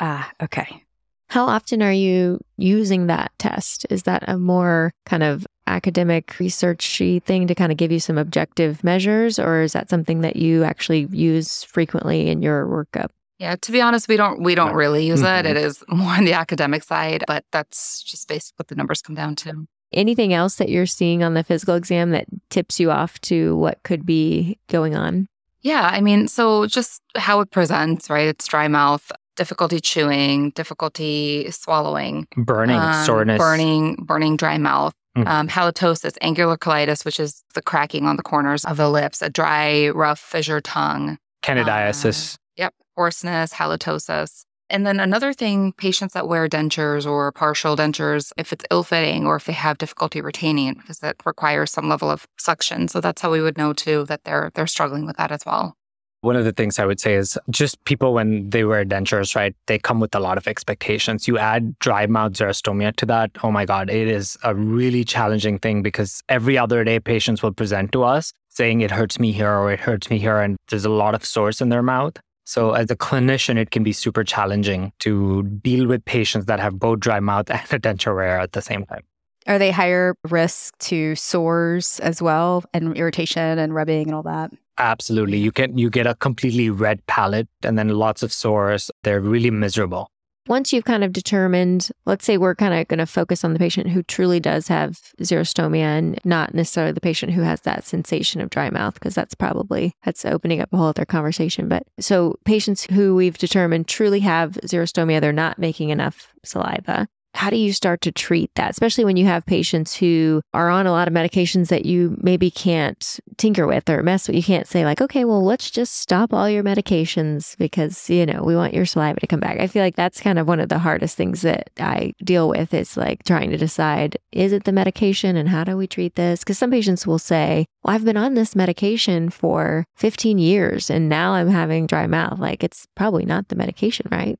Ah, 0.00 0.30
okay. 0.42 0.84
How 1.28 1.46
often 1.46 1.82
are 1.82 1.92
you 1.92 2.40
using 2.56 3.06
that 3.06 3.32
test? 3.38 3.86
Is 3.88 4.02
that 4.02 4.22
a 4.28 4.38
more 4.38 4.92
kind 5.06 5.22
of 5.22 5.46
academic 5.66 6.28
researchy 6.38 7.22
thing 7.22 7.46
to 7.46 7.54
kind 7.54 7.72
of 7.72 7.78
give 7.78 7.92
you 7.92 8.00
some 8.00 8.18
objective 8.18 8.82
measures, 8.82 9.38
or 9.38 9.62
is 9.62 9.72
that 9.72 9.90
something 9.90 10.20
that 10.20 10.36
you 10.36 10.64
actually 10.64 11.06
use 11.10 11.62
frequently 11.64 12.28
in 12.28 12.42
your 12.42 12.66
workup? 12.66 13.10
Yeah, 13.38 13.56
to 13.56 13.72
be 13.72 13.80
honest, 13.80 14.08
we 14.08 14.16
don't 14.16 14.40
we 14.40 14.54
don't 14.54 14.74
really 14.74 15.04
use 15.04 15.22
mm-hmm. 15.22 15.46
it. 15.46 15.50
It 15.50 15.56
is 15.56 15.82
more 15.88 16.12
on 16.12 16.24
the 16.24 16.34
academic 16.34 16.84
side, 16.84 17.24
but 17.26 17.44
that's 17.50 18.02
just 18.02 18.28
basically 18.28 18.54
what 18.58 18.68
the 18.68 18.76
numbers 18.76 19.02
come 19.02 19.16
down 19.16 19.34
to. 19.36 19.66
Anything 19.92 20.32
else 20.32 20.56
that 20.56 20.68
you're 20.68 20.86
seeing 20.86 21.22
on 21.22 21.34
the 21.34 21.44
physical 21.44 21.74
exam 21.74 22.10
that 22.10 22.26
tips 22.50 22.80
you 22.80 22.90
off 22.90 23.20
to 23.22 23.56
what 23.56 23.82
could 23.82 24.06
be 24.06 24.58
going 24.68 24.94
on? 24.94 25.26
Yeah, 25.60 25.88
I 25.92 26.00
mean, 26.00 26.28
so 26.28 26.66
just 26.66 27.02
how 27.16 27.40
it 27.40 27.50
presents, 27.50 28.08
right? 28.08 28.26
It's 28.26 28.46
dry 28.46 28.68
mouth, 28.68 29.12
difficulty 29.36 29.80
chewing, 29.80 30.50
difficulty 30.50 31.50
swallowing, 31.50 32.26
burning, 32.36 32.78
um, 32.78 33.04
soreness, 33.04 33.38
burning, 33.38 33.96
burning 33.96 34.36
dry 34.36 34.56
mouth, 34.58 34.94
Mm. 35.16 35.26
Um, 35.26 35.48
halitosis, 35.48 36.16
angular 36.22 36.56
cheilitis, 36.56 37.04
which 37.04 37.20
is 37.20 37.44
the 37.54 37.62
cracking 37.62 38.06
on 38.06 38.16
the 38.16 38.22
corners 38.22 38.64
of 38.64 38.78
the 38.78 38.88
lips, 38.88 39.20
a 39.20 39.28
dry, 39.28 39.90
rough 39.90 40.18
fissure 40.18 40.60
tongue. 40.60 41.18
Candidiasis. 41.42 42.34
Uh, 42.34 42.38
yep. 42.56 42.74
Hoarseness, 42.96 43.52
halitosis. 43.52 44.44
And 44.70 44.86
then 44.86 45.00
another 45.00 45.34
thing, 45.34 45.74
patients 45.74 46.14
that 46.14 46.26
wear 46.26 46.48
dentures 46.48 47.06
or 47.06 47.30
partial 47.30 47.76
dentures, 47.76 48.32
if 48.38 48.54
it's 48.54 48.64
ill 48.70 48.82
fitting 48.82 49.26
or 49.26 49.36
if 49.36 49.44
they 49.44 49.52
have 49.52 49.76
difficulty 49.76 50.22
retaining 50.22 50.68
it, 50.68 50.78
because 50.78 51.00
that 51.00 51.16
requires 51.26 51.70
some 51.70 51.90
level 51.90 52.10
of 52.10 52.26
suction. 52.38 52.88
So 52.88 53.02
that's 53.02 53.20
how 53.20 53.30
we 53.30 53.42
would 53.42 53.58
know 53.58 53.74
too 53.74 54.06
that 54.06 54.24
they're 54.24 54.50
they're 54.54 54.66
struggling 54.66 55.04
with 55.04 55.18
that 55.18 55.30
as 55.30 55.44
well. 55.44 55.76
One 56.22 56.36
of 56.36 56.44
the 56.44 56.52
things 56.52 56.78
I 56.78 56.86
would 56.86 57.00
say 57.00 57.14
is 57.14 57.36
just 57.50 57.84
people 57.84 58.14
when 58.14 58.48
they 58.48 58.62
wear 58.64 58.84
dentures, 58.84 59.34
right? 59.34 59.56
They 59.66 59.78
come 59.78 59.98
with 59.98 60.14
a 60.14 60.20
lot 60.20 60.38
of 60.38 60.46
expectations. 60.46 61.26
You 61.26 61.36
add 61.36 61.76
dry 61.80 62.06
mouth 62.06 62.32
xerostomia 62.32 62.94
to 62.96 63.06
that. 63.06 63.32
Oh 63.42 63.50
my 63.50 63.64
God, 63.64 63.90
it 63.90 64.06
is 64.06 64.38
a 64.44 64.54
really 64.54 65.02
challenging 65.02 65.58
thing 65.58 65.82
because 65.82 66.22
every 66.28 66.56
other 66.56 66.84
day 66.84 67.00
patients 67.00 67.42
will 67.42 67.52
present 67.52 67.90
to 67.92 68.04
us 68.04 68.32
saying 68.50 68.82
it 68.82 68.90
hurts 68.90 69.18
me 69.18 69.32
here 69.32 69.52
or 69.52 69.72
it 69.72 69.80
hurts 69.80 70.10
me 70.10 70.18
here. 70.18 70.38
And 70.38 70.56
there's 70.68 70.84
a 70.84 70.90
lot 70.90 71.14
of 71.14 71.24
sores 71.24 71.60
in 71.60 71.70
their 71.70 71.82
mouth. 71.82 72.16
So 72.44 72.72
as 72.72 72.90
a 72.90 72.96
clinician, 72.96 73.56
it 73.56 73.70
can 73.70 73.82
be 73.82 73.92
super 73.92 74.24
challenging 74.24 74.92
to 75.00 75.42
deal 75.42 75.86
with 75.86 76.04
patients 76.04 76.46
that 76.46 76.60
have 76.60 76.78
both 76.78 77.00
dry 77.00 77.18
mouth 77.18 77.50
and 77.50 77.60
a 77.60 77.78
denture 77.78 78.14
wear 78.14 78.38
at 78.38 78.52
the 78.52 78.62
same 78.62 78.84
time. 78.86 79.02
Are 79.46 79.58
they 79.58 79.70
higher 79.70 80.14
risk 80.28 80.76
to 80.78 81.14
sores 81.14 82.00
as 82.00 82.22
well 82.22 82.64
and 82.72 82.96
irritation 82.96 83.58
and 83.58 83.74
rubbing 83.74 84.08
and 84.08 84.14
all 84.14 84.22
that? 84.22 84.52
Absolutely. 84.78 85.38
You 85.38 85.52
can 85.52 85.76
you 85.76 85.90
get 85.90 86.06
a 86.06 86.14
completely 86.14 86.70
red 86.70 87.06
palate 87.06 87.48
and 87.62 87.78
then 87.78 87.88
lots 87.88 88.22
of 88.22 88.32
sores. 88.32 88.90
They're 89.02 89.20
really 89.20 89.50
miserable. 89.50 90.08
Once 90.48 90.72
you've 90.72 90.84
kind 90.84 91.04
of 91.04 91.12
determined, 91.12 91.88
let's 92.04 92.24
say 92.24 92.36
we're 92.36 92.56
kind 92.56 92.74
of 92.74 92.88
going 92.88 92.98
to 92.98 93.06
focus 93.06 93.44
on 93.44 93.52
the 93.52 93.60
patient 93.60 93.88
who 93.88 94.02
truly 94.02 94.40
does 94.40 94.66
have 94.66 95.00
xerostomia 95.20 95.82
and 95.82 96.18
not 96.24 96.52
necessarily 96.52 96.92
the 96.92 97.00
patient 97.00 97.32
who 97.32 97.42
has 97.42 97.60
that 97.60 97.84
sensation 97.84 98.40
of 98.40 98.50
dry 98.50 98.68
mouth, 98.68 98.94
because 98.94 99.14
that's 99.14 99.36
probably 99.36 99.94
that's 100.04 100.24
opening 100.24 100.60
up 100.60 100.72
a 100.72 100.76
whole 100.76 100.88
other 100.88 101.04
conversation. 101.04 101.68
But 101.68 101.84
so 102.00 102.34
patients 102.44 102.84
who 102.90 103.14
we've 103.14 103.38
determined 103.38 103.86
truly 103.86 104.18
have 104.20 104.58
xerostomia, 104.64 105.20
they're 105.20 105.32
not 105.32 105.60
making 105.60 105.90
enough 105.90 106.32
saliva 106.44 107.06
how 107.34 107.50
do 107.50 107.56
you 107.56 107.72
start 107.72 108.00
to 108.02 108.12
treat 108.12 108.54
that, 108.54 108.70
especially 108.70 109.04
when 109.04 109.16
you 109.16 109.24
have 109.26 109.44
patients 109.46 109.96
who 109.96 110.42
are 110.52 110.68
on 110.68 110.86
a 110.86 110.92
lot 110.92 111.08
of 111.08 111.14
medications 111.14 111.68
that 111.68 111.86
you 111.86 112.16
maybe 112.20 112.50
can't 112.50 113.18
tinker 113.36 113.66
with 113.66 113.88
or 113.88 114.02
mess 114.02 114.28
with? 114.28 114.36
You 114.36 114.42
can't 114.42 114.66
say, 114.66 114.84
like, 114.84 115.00
okay, 115.00 115.24
well, 115.24 115.44
let's 115.44 115.70
just 115.70 115.96
stop 115.96 116.32
all 116.32 116.48
your 116.48 116.62
medications 116.62 117.56
because, 117.56 118.10
you 118.10 118.26
know, 118.26 118.42
we 118.42 118.54
want 118.54 118.74
your 118.74 118.86
saliva 118.86 119.20
to 119.20 119.26
come 119.26 119.40
back. 119.40 119.58
I 119.58 119.66
feel 119.66 119.82
like 119.82 119.96
that's 119.96 120.20
kind 120.20 120.38
of 120.38 120.46
one 120.46 120.60
of 120.60 120.68
the 120.68 120.78
hardest 120.78 121.16
things 121.16 121.42
that 121.42 121.70
I 121.78 122.12
deal 122.22 122.48
with 122.48 122.74
is 122.74 122.96
like 122.96 123.24
trying 123.24 123.50
to 123.50 123.56
decide, 123.56 124.16
is 124.30 124.52
it 124.52 124.64
the 124.64 124.72
medication 124.72 125.36
and 125.36 125.48
how 125.48 125.64
do 125.64 125.76
we 125.76 125.86
treat 125.86 126.16
this? 126.16 126.40
Because 126.40 126.58
some 126.58 126.70
patients 126.70 127.06
will 127.06 127.18
say, 127.18 127.66
well, 127.82 127.94
I've 127.94 128.04
been 128.04 128.16
on 128.16 128.34
this 128.34 128.54
medication 128.54 129.30
for 129.30 129.84
15 129.96 130.38
years 130.38 130.90
and 130.90 131.08
now 131.08 131.32
I'm 131.32 131.48
having 131.48 131.86
dry 131.86 132.06
mouth. 132.06 132.38
Like, 132.38 132.62
it's 132.62 132.86
probably 132.94 133.24
not 133.24 133.48
the 133.48 133.56
medication, 133.56 134.06
right? 134.12 134.38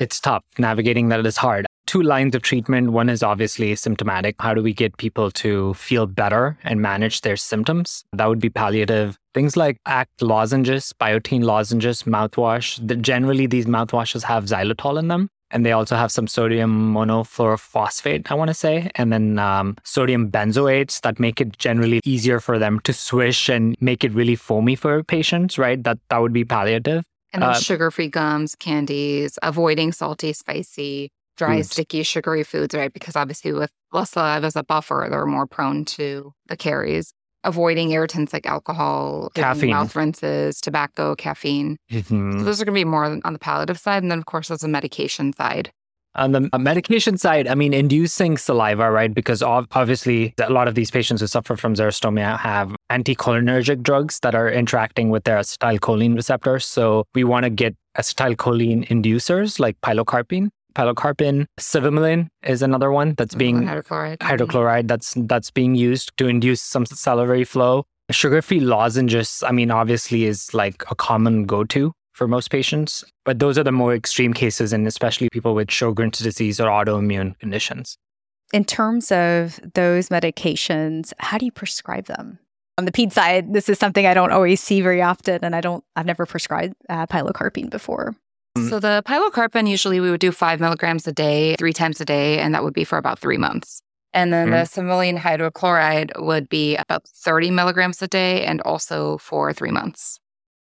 It's 0.00 0.20
tough. 0.20 0.42
Navigating 0.58 1.08
that 1.10 1.24
is 1.24 1.36
hard 1.36 1.66
two 1.92 2.00
lines 2.00 2.34
of 2.34 2.40
treatment. 2.40 2.90
One 2.90 3.10
is 3.10 3.22
obviously 3.22 3.74
symptomatic. 3.76 4.36
How 4.40 4.54
do 4.54 4.62
we 4.62 4.72
get 4.72 4.96
people 4.96 5.30
to 5.32 5.74
feel 5.74 6.06
better 6.06 6.56
and 6.64 6.80
manage 6.80 7.20
their 7.20 7.36
symptoms? 7.36 8.02
That 8.14 8.30
would 8.30 8.40
be 8.40 8.48
palliative. 8.48 9.18
Things 9.34 9.58
like 9.58 9.76
ACT 9.84 10.22
lozenges, 10.22 10.94
Biotène 10.98 11.44
lozenges, 11.44 12.04
mouthwash. 12.04 12.80
The, 12.86 12.96
generally, 12.96 13.46
these 13.46 13.66
mouthwashes 13.66 14.22
have 14.22 14.44
xylitol 14.44 14.98
in 14.98 15.08
them. 15.08 15.28
And 15.50 15.66
they 15.66 15.72
also 15.72 15.96
have 15.96 16.10
some 16.10 16.26
sodium 16.26 16.94
monofluorophosphate, 16.94 18.30
I 18.30 18.34
want 18.36 18.48
to 18.48 18.54
say, 18.54 18.90
and 18.94 19.12
then 19.12 19.38
um, 19.38 19.76
sodium 19.84 20.30
benzoates 20.30 21.02
that 21.02 21.20
make 21.20 21.42
it 21.42 21.58
generally 21.58 22.00
easier 22.06 22.40
for 22.40 22.58
them 22.58 22.80
to 22.84 22.94
swish 22.94 23.50
and 23.50 23.76
make 23.82 24.02
it 24.02 24.12
really 24.12 24.34
foamy 24.34 24.76
for 24.76 25.02
patients, 25.02 25.58
right? 25.58 25.84
That 25.84 25.98
that 26.08 26.22
would 26.22 26.32
be 26.32 26.46
palliative. 26.46 27.04
And 27.34 27.42
then 27.42 27.50
uh, 27.50 27.54
sugar-free 27.54 28.08
gums, 28.08 28.54
candies, 28.54 29.38
avoiding 29.42 29.92
salty, 29.92 30.32
spicy, 30.32 31.10
dry, 31.36 31.56
foods. 31.56 31.70
sticky, 31.70 32.02
sugary 32.02 32.42
foods, 32.42 32.74
right? 32.74 32.92
Because 32.92 33.16
obviously, 33.16 33.52
with 33.52 33.70
less 33.92 34.10
saliva 34.10 34.46
as 34.46 34.56
a 34.56 34.64
buffer, 34.64 35.06
they're 35.10 35.26
more 35.26 35.46
prone 35.46 35.84
to 35.86 36.32
the 36.46 36.56
caries. 36.56 37.12
Avoiding 37.44 37.90
irritants 37.90 38.32
like 38.32 38.46
alcohol, 38.46 39.30
caffeine, 39.34 39.70
mouth 39.70 39.96
rinses, 39.96 40.60
tobacco, 40.60 41.16
caffeine. 41.16 41.76
Mm-hmm. 41.90 42.38
So 42.38 42.44
those 42.44 42.62
are 42.62 42.64
going 42.64 42.74
to 42.74 42.80
be 42.80 42.84
more 42.84 43.04
on 43.04 43.32
the 43.32 43.38
palliative 43.38 43.78
side, 43.78 44.02
and 44.02 44.10
then 44.10 44.18
of 44.18 44.26
course 44.26 44.48
there's 44.48 44.60
the 44.60 44.68
medication 44.68 45.32
side. 45.32 45.72
On 46.14 46.32
the 46.32 46.50
uh, 46.52 46.58
medication 46.58 47.16
side, 47.16 47.48
I 47.48 47.54
mean, 47.54 47.72
inducing 47.72 48.36
saliva, 48.36 48.90
right? 48.90 49.12
Because 49.12 49.42
obviously, 49.42 50.34
a 50.38 50.52
lot 50.52 50.68
of 50.68 50.74
these 50.74 50.90
patients 50.90 51.22
who 51.22 51.26
suffer 51.26 51.56
from 51.56 51.74
xerostomia 51.74 52.38
have 52.38 52.76
anticholinergic 52.90 53.82
drugs 53.82 54.20
that 54.20 54.34
are 54.34 54.50
interacting 54.50 55.08
with 55.08 55.24
their 55.24 55.38
acetylcholine 55.38 56.14
receptors. 56.14 56.66
So 56.66 57.06
we 57.14 57.24
want 57.24 57.44
to 57.44 57.50
get 57.50 57.74
acetylcholine 57.96 58.86
inducers 58.88 59.58
like 59.58 59.80
pilocarpine 59.80 60.50
pilocarpine. 60.74 61.46
Cevimeline 61.58 62.28
is 62.44 62.62
another 62.62 62.90
one 62.90 63.14
that's 63.16 63.34
being 63.34 63.62
hydrochloride. 63.62 64.18
Hydrochloride 64.18 64.88
that's 64.88 65.14
that's 65.16 65.50
being 65.50 65.74
used 65.74 66.16
to 66.18 66.26
induce 66.26 66.62
some 66.62 66.86
salivary 66.86 67.44
flow. 67.44 67.84
Sugar-free 68.10 68.60
lozenges, 68.60 69.42
I 69.46 69.52
mean, 69.52 69.70
obviously 69.70 70.24
is 70.24 70.52
like 70.52 70.84
a 70.90 70.94
common 70.94 71.46
go-to 71.46 71.92
for 72.12 72.28
most 72.28 72.50
patients, 72.50 73.04
but 73.24 73.38
those 73.38 73.56
are 73.56 73.64
the 73.64 73.72
more 73.72 73.94
extreme 73.94 74.34
cases, 74.34 74.72
and 74.72 74.86
especially 74.86 75.30
people 75.30 75.54
with 75.54 75.68
Sjogren's 75.68 76.18
disease 76.18 76.60
or 76.60 76.68
autoimmune 76.68 77.38
conditions. 77.38 77.96
In 78.52 78.64
terms 78.64 79.10
of 79.10 79.58
those 79.74 80.10
medications, 80.10 81.14
how 81.18 81.38
do 81.38 81.46
you 81.46 81.52
prescribe 81.52 82.04
them? 82.04 82.38
On 82.76 82.84
the 82.84 82.92
ped 82.92 83.12
side, 83.12 83.54
this 83.54 83.68
is 83.68 83.78
something 83.78 84.06
I 84.06 84.14
don't 84.14 84.32
always 84.32 84.60
see 84.60 84.82
very 84.82 85.00
often, 85.00 85.38
and 85.42 85.54
I 85.56 85.60
don't. 85.60 85.84
I've 85.96 86.06
never 86.06 86.26
prescribed 86.26 86.74
uh, 86.88 87.06
pilocarpine 87.06 87.70
before. 87.70 88.14
Mm. 88.56 88.68
So 88.68 88.80
the 88.80 89.02
pilocarpine, 89.06 89.68
usually 89.68 90.00
we 90.00 90.10
would 90.10 90.20
do 90.20 90.32
five 90.32 90.60
milligrams 90.60 91.06
a 91.06 91.12
day, 91.12 91.56
three 91.58 91.72
times 91.72 92.00
a 92.00 92.04
day, 92.04 92.38
and 92.38 92.54
that 92.54 92.62
would 92.62 92.74
be 92.74 92.84
for 92.84 92.98
about 92.98 93.18
three 93.18 93.38
months. 93.38 93.82
And 94.14 94.32
then 94.32 94.48
mm-hmm. 94.48 94.56
the 94.56 94.82
cevimeline 94.82 95.18
hydrochloride 95.18 96.10
would 96.20 96.48
be 96.48 96.76
about 96.76 97.06
30 97.08 97.50
milligrams 97.50 98.02
a 98.02 98.08
day 98.08 98.44
and 98.44 98.60
also 98.62 99.18
for 99.18 99.52
three 99.52 99.70
months. 99.70 100.18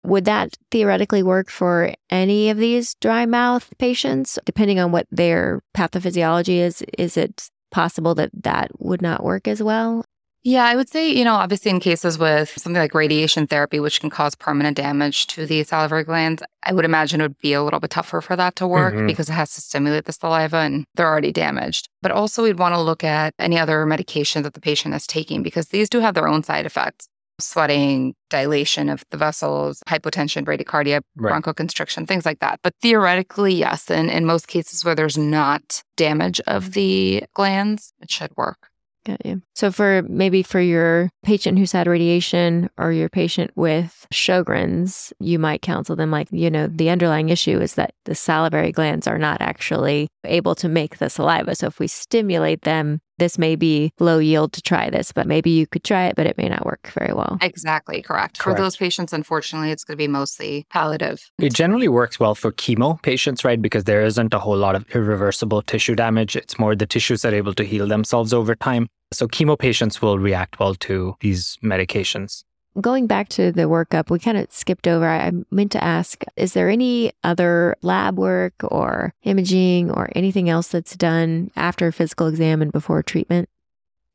Would 0.04 0.26
that 0.26 0.56
theoretically 0.70 1.22
work 1.22 1.50
for 1.50 1.94
any 2.10 2.50
of 2.50 2.58
these 2.58 2.94
dry 2.96 3.24
mouth 3.26 3.72
patients? 3.78 4.38
Depending 4.44 4.78
on 4.78 4.92
what 4.92 5.06
their 5.10 5.62
pathophysiology 5.76 6.58
is, 6.58 6.82
is 6.98 7.16
it 7.16 7.48
possible 7.70 8.14
that 8.14 8.30
that 8.42 8.70
would 8.78 9.02
not 9.02 9.24
work 9.24 9.48
as 9.48 9.62
well? 9.62 10.04
Yeah, 10.46 10.66
I 10.66 10.76
would 10.76 10.90
say, 10.90 11.10
you 11.10 11.24
know, 11.24 11.36
obviously 11.36 11.70
in 11.70 11.80
cases 11.80 12.18
with 12.18 12.50
something 12.50 12.78
like 12.78 12.92
radiation 12.92 13.46
therapy, 13.46 13.80
which 13.80 13.98
can 14.02 14.10
cause 14.10 14.34
permanent 14.34 14.76
damage 14.76 15.26
to 15.28 15.46
the 15.46 15.64
salivary 15.64 16.04
glands, 16.04 16.42
I 16.62 16.74
would 16.74 16.84
imagine 16.84 17.22
it 17.22 17.24
would 17.24 17.38
be 17.38 17.54
a 17.54 17.62
little 17.62 17.80
bit 17.80 17.90
tougher 17.90 18.20
for 18.20 18.36
that 18.36 18.54
to 18.56 18.66
work 18.66 18.92
mm-hmm. 18.92 19.06
because 19.06 19.30
it 19.30 19.32
has 19.32 19.54
to 19.54 19.62
stimulate 19.62 20.04
the 20.04 20.12
saliva 20.12 20.58
and 20.58 20.84
they're 20.96 21.08
already 21.08 21.32
damaged. 21.32 21.88
But 22.02 22.12
also, 22.12 22.42
we'd 22.42 22.58
want 22.58 22.74
to 22.74 22.80
look 22.80 23.02
at 23.02 23.32
any 23.38 23.58
other 23.58 23.86
medication 23.86 24.42
that 24.42 24.52
the 24.52 24.60
patient 24.60 24.94
is 24.94 25.06
taking 25.06 25.42
because 25.42 25.68
these 25.68 25.88
do 25.88 26.00
have 26.00 26.14
their 26.14 26.28
own 26.28 26.42
side 26.42 26.66
effects 26.66 27.08
sweating, 27.40 28.14
dilation 28.30 28.88
of 28.88 29.02
the 29.10 29.16
vessels, 29.16 29.82
hypotension, 29.88 30.44
bradycardia, 30.44 31.00
right. 31.16 31.42
bronchoconstriction, 31.42 32.06
things 32.06 32.24
like 32.24 32.38
that. 32.38 32.60
But 32.62 32.74
theoretically, 32.80 33.54
yes. 33.54 33.90
And 33.90 34.10
in 34.10 34.24
most 34.24 34.46
cases 34.46 34.84
where 34.84 34.94
there's 34.94 35.18
not 35.18 35.82
damage 35.96 36.40
of 36.46 36.74
the 36.74 37.24
glands, 37.34 37.92
it 38.00 38.10
should 38.10 38.30
work. 38.36 38.68
Got 39.04 39.26
you. 39.26 39.42
So 39.54 39.70
for 39.70 40.02
maybe 40.08 40.42
for 40.42 40.60
your 40.60 41.10
patient 41.22 41.58
who's 41.58 41.72
had 41.72 41.86
radiation 41.86 42.70
or 42.78 42.90
your 42.90 43.10
patient 43.10 43.50
with 43.54 44.06
Sjogren's, 44.12 45.12
you 45.20 45.38
might 45.38 45.60
counsel 45.60 45.94
them 45.94 46.10
like, 46.10 46.28
you 46.30 46.50
know, 46.50 46.68
the 46.68 46.88
underlying 46.88 47.28
issue 47.28 47.60
is 47.60 47.74
that 47.74 47.92
the 48.06 48.14
salivary 48.14 48.72
glands 48.72 49.06
are 49.06 49.18
not 49.18 49.42
actually 49.42 50.08
able 50.24 50.54
to 50.54 50.70
make 50.70 50.98
the 50.98 51.10
saliva. 51.10 51.54
So 51.54 51.66
if 51.66 51.78
we 51.78 51.86
stimulate 51.86 52.62
them, 52.62 53.00
this 53.18 53.38
may 53.38 53.56
be 53.56 53.92
low 54.00 54.18
yield 54.18 54.52
to 54.54 54.62
try 54.62 54.90
this, 54.90 55.12
but 55.12 55.26
maybe 55.26 55.50
you 55.50 55.66
could 55.66 55.84
try 55.84 56.06
it, 56.06 56.16
but 56.16 56.26
it 56.26 56.36
may 56.38 56.48
not 56.48 56.64
work 56.64 56.90
very 56.94 57.12
well. 57.12 57.38
Exactly, 57.40 58.02
correct. 58.02 58.38
correct. 58.38 58.58
For 58.58 58.62
those 58.62 58.76
patients, 58.76 59.12
unfortunately, 59.12 59.70
it's 59.70 59.84
going 59.84 59.96
to 59.96 60.02
be 60.02 60.08
mostly 60.08 60.66
palliative. 60.70 61.30
It 61.38 61.54
generally 61.54 61.88
works 61.88 62.18
well 62.18 62.34
for 62.34 62.52
chemo 62.52 63.00
patients, 63.02 63.44
right? 63.44 63.60
Because 63.60 63.84
there 63.84 64.02
isn't 64.02 64.34
a 64.34 64.38
whole 64.38 64.56
lot 64.56 64.74
of 64.74 64.84
irreversible 64.94 65.62
tissue 65.62 65.94
damage. 65.94 66.36
It's 66.36 66.58
more 66.58 66.74
the 66.74 66.86
tissues 66.86 67.22
that 67.22 67.32
are 67.32 67.36
able 67.36 67.54
to 67.54 67.64
heal 67.64 67.86
themselves 67.86 68.32
over 68.32 68.54
time. 68.54 68.88
So 69.12 69.28
chemo 69.28 69.58
patients 69.58 70.02
will 70.02 70.18
react 70.18 70.58
well 70.58 70.74
to 70.76 71.14
these 71.20 71.58
medications. 71.62 72.42
Going 72.80 73.06
back 73.06 73.28
to 73.30 73.52
the 73.52 73.62
workup, 73.62 74.10
we 74.10 74.18
kind 74.18 74.36
of 74.36 74.50
skipped 74.50 74.88
over. 74.88 75.08
I 75.08 75.30
meant 75.50 75.72
to 75.72 75.84
ask 75.84 76.24
Is 76.36 76.54
there 76.54 76.68
any 76.68 77.12
other 77.22 77.76
lab 77.82 78.18
work 78.18 78.54
or 78.64 79.14
imaging 79.22 79.90
or 79.90 80.10
anything 80.16 80.48
else 80.48 80.68
that's 80.68 80.96
done 80.96 81.50
after 81.54 81.86
a 81.86 81.92
physical 81.92 82.26
exam 82.26 82.62
and 82.62 82.72
before 82.72 83.02
treatment? 83.02 83.48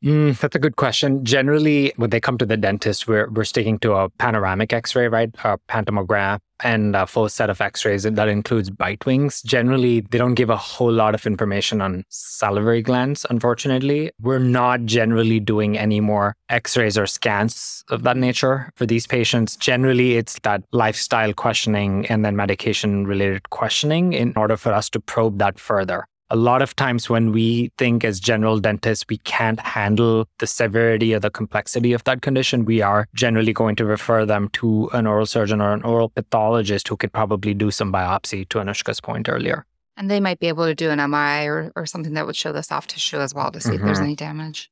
Mm, 0.03 0.37
that's 0.39 0.55
a 0.55 0.59
good 0.59 0.75
question. 0.75 1.25
Generally, 1.25 1.93
when 1.97 2.09
they 2.09 2.19
come 2.19 2.37
to 2.37 2.45
the 2.45 2.57
dentist, 2.57 3.07
we're, 3.07 3.29
we're 3.29 3.43
sticking 3.43 3.79
to 3.79 3.93
a 3.93 4.09
panoramic 4.09 4.71
x 4.71 4.95
ray, 4.95 5.07
right? 5.07 5.29
A 5.43 5.57
pantomograph 5.69 6.39
and 6.63 6.95
a 6.95 7.07
full 7.07 7.29
set 7.29 7.49
of 7.49 7.61
x-rays 7.61 8.03
that 8.03 8.27
includes 8.27 8.69
bite 8.69 9.05
wings. 9.05 9.41
Generally 9.41 10.01
they 10.01 10.17
don't 10.17 10.35
give 10.35 10.49
a 10.49 10.57
whole 10.57 10.91
lot 10.91 11.15
of 11.15 11.25
information 11.25 11.81
on 11.81 12.03
salivary 12.09 12.81
glands 12.81 13.25
unfortunately. 13.29 14.11
We're 14.21 14.39
not 14.39 14.85
generally 14.85 15.39
doing 15.39 15.77
any 15.77 15.99
more 15.99 16.35
x-rays 16.49 16.97
or 16.97 17.07
scans 17.07 17.83
of 17.89 18.03
that 18.03 18.17
nature 18.17 18.71
for 18.75 18.85
these 18.85 19.07
patients. 19.07 19.55
Generally 19.55 20.17
it's 20.17 20.39
that 20.43 20.63
lifestyle 20.71 21.33
questioning 21.33 22.05
and 22.07 22.25
then 22.25 22.35
medication 22.35 23.05
related 23.07 23.49
questioning 23.49 24.13
in 24.13 24.33
order 24.35 24.57
for 24.57 24.73
us 24.73 24.89
to 24.89 24.99
probe 24.99 25.39
that 25.39 25.59
further 25.59 26.08
a 26.29 26.35
lot 26.35 26.61
of 26.61 26.75
times 26.75 27.09
when 27.09 27.31
we 27.31 27.71
think 27.77 28.03
as 28.03 28.19
general 28.19 28.59
dentists 28.59 29.05
we 29.09 29.17
can't 29.19 29.59
handle 29.59 30.27
the 30.37 30.47
severity 30.47 31.13
or 31.13 31.19
the 31.19 31.29
complexity 31.29 31.93
of 31.93 32.03
that 32.03 32.21
condition, 32.21 32.65
we 32.65 32.81
are 32.81 33.07
generally 33.15 33.53
going 33.53 33.75
to 33.77 33.85
refer 33.85 34.25
them 34.25 34.49
to 34.49 34.89
an 34.93 35.07
oral 35.07 35.25
surgeon 35.25 35.61
or 35.61 35.73
an 35.73 35.81
oral 35.81 36.09
pathologist 36.09 36.87
who 36.87 36.97
could 36.97 37.11
probably 37.11 37.53
do 37.53 37.71
some 37.71 37.91
biopsy 37.91 38.47
to 38.49 38.59
Anushka's 38.59 39.01
point 39.01 39.27
earlier. 39.27 39.65
And 39.97 40.09
they 40.09 40.19
might 40.19 40.39
be 40.39 40.47
able 40.47 40.65
to 40.65 40.75
do 40.75 40.91
an 40.91 40.99
MRI 40.99 41.45
or, 41.47 41.73
or 41.75 41.85
something 41.85 42.13
that 42.13 42.25
would 42.25 42.35
show 42.35 42.53
the 42.53 42.63
soft 42.63 42.91
tissue 42.91 43.17
as 43.17 43.33
well 43.33 43.51
to 43.51 43.59
see 43.59 43.69
mm-hmm. 43.69 43.79
if 43.79 43.81
there's 43.85 43.97
mm-hmm. 43.97 44.05
any 44.05 44.15
damage. 44.15 44.71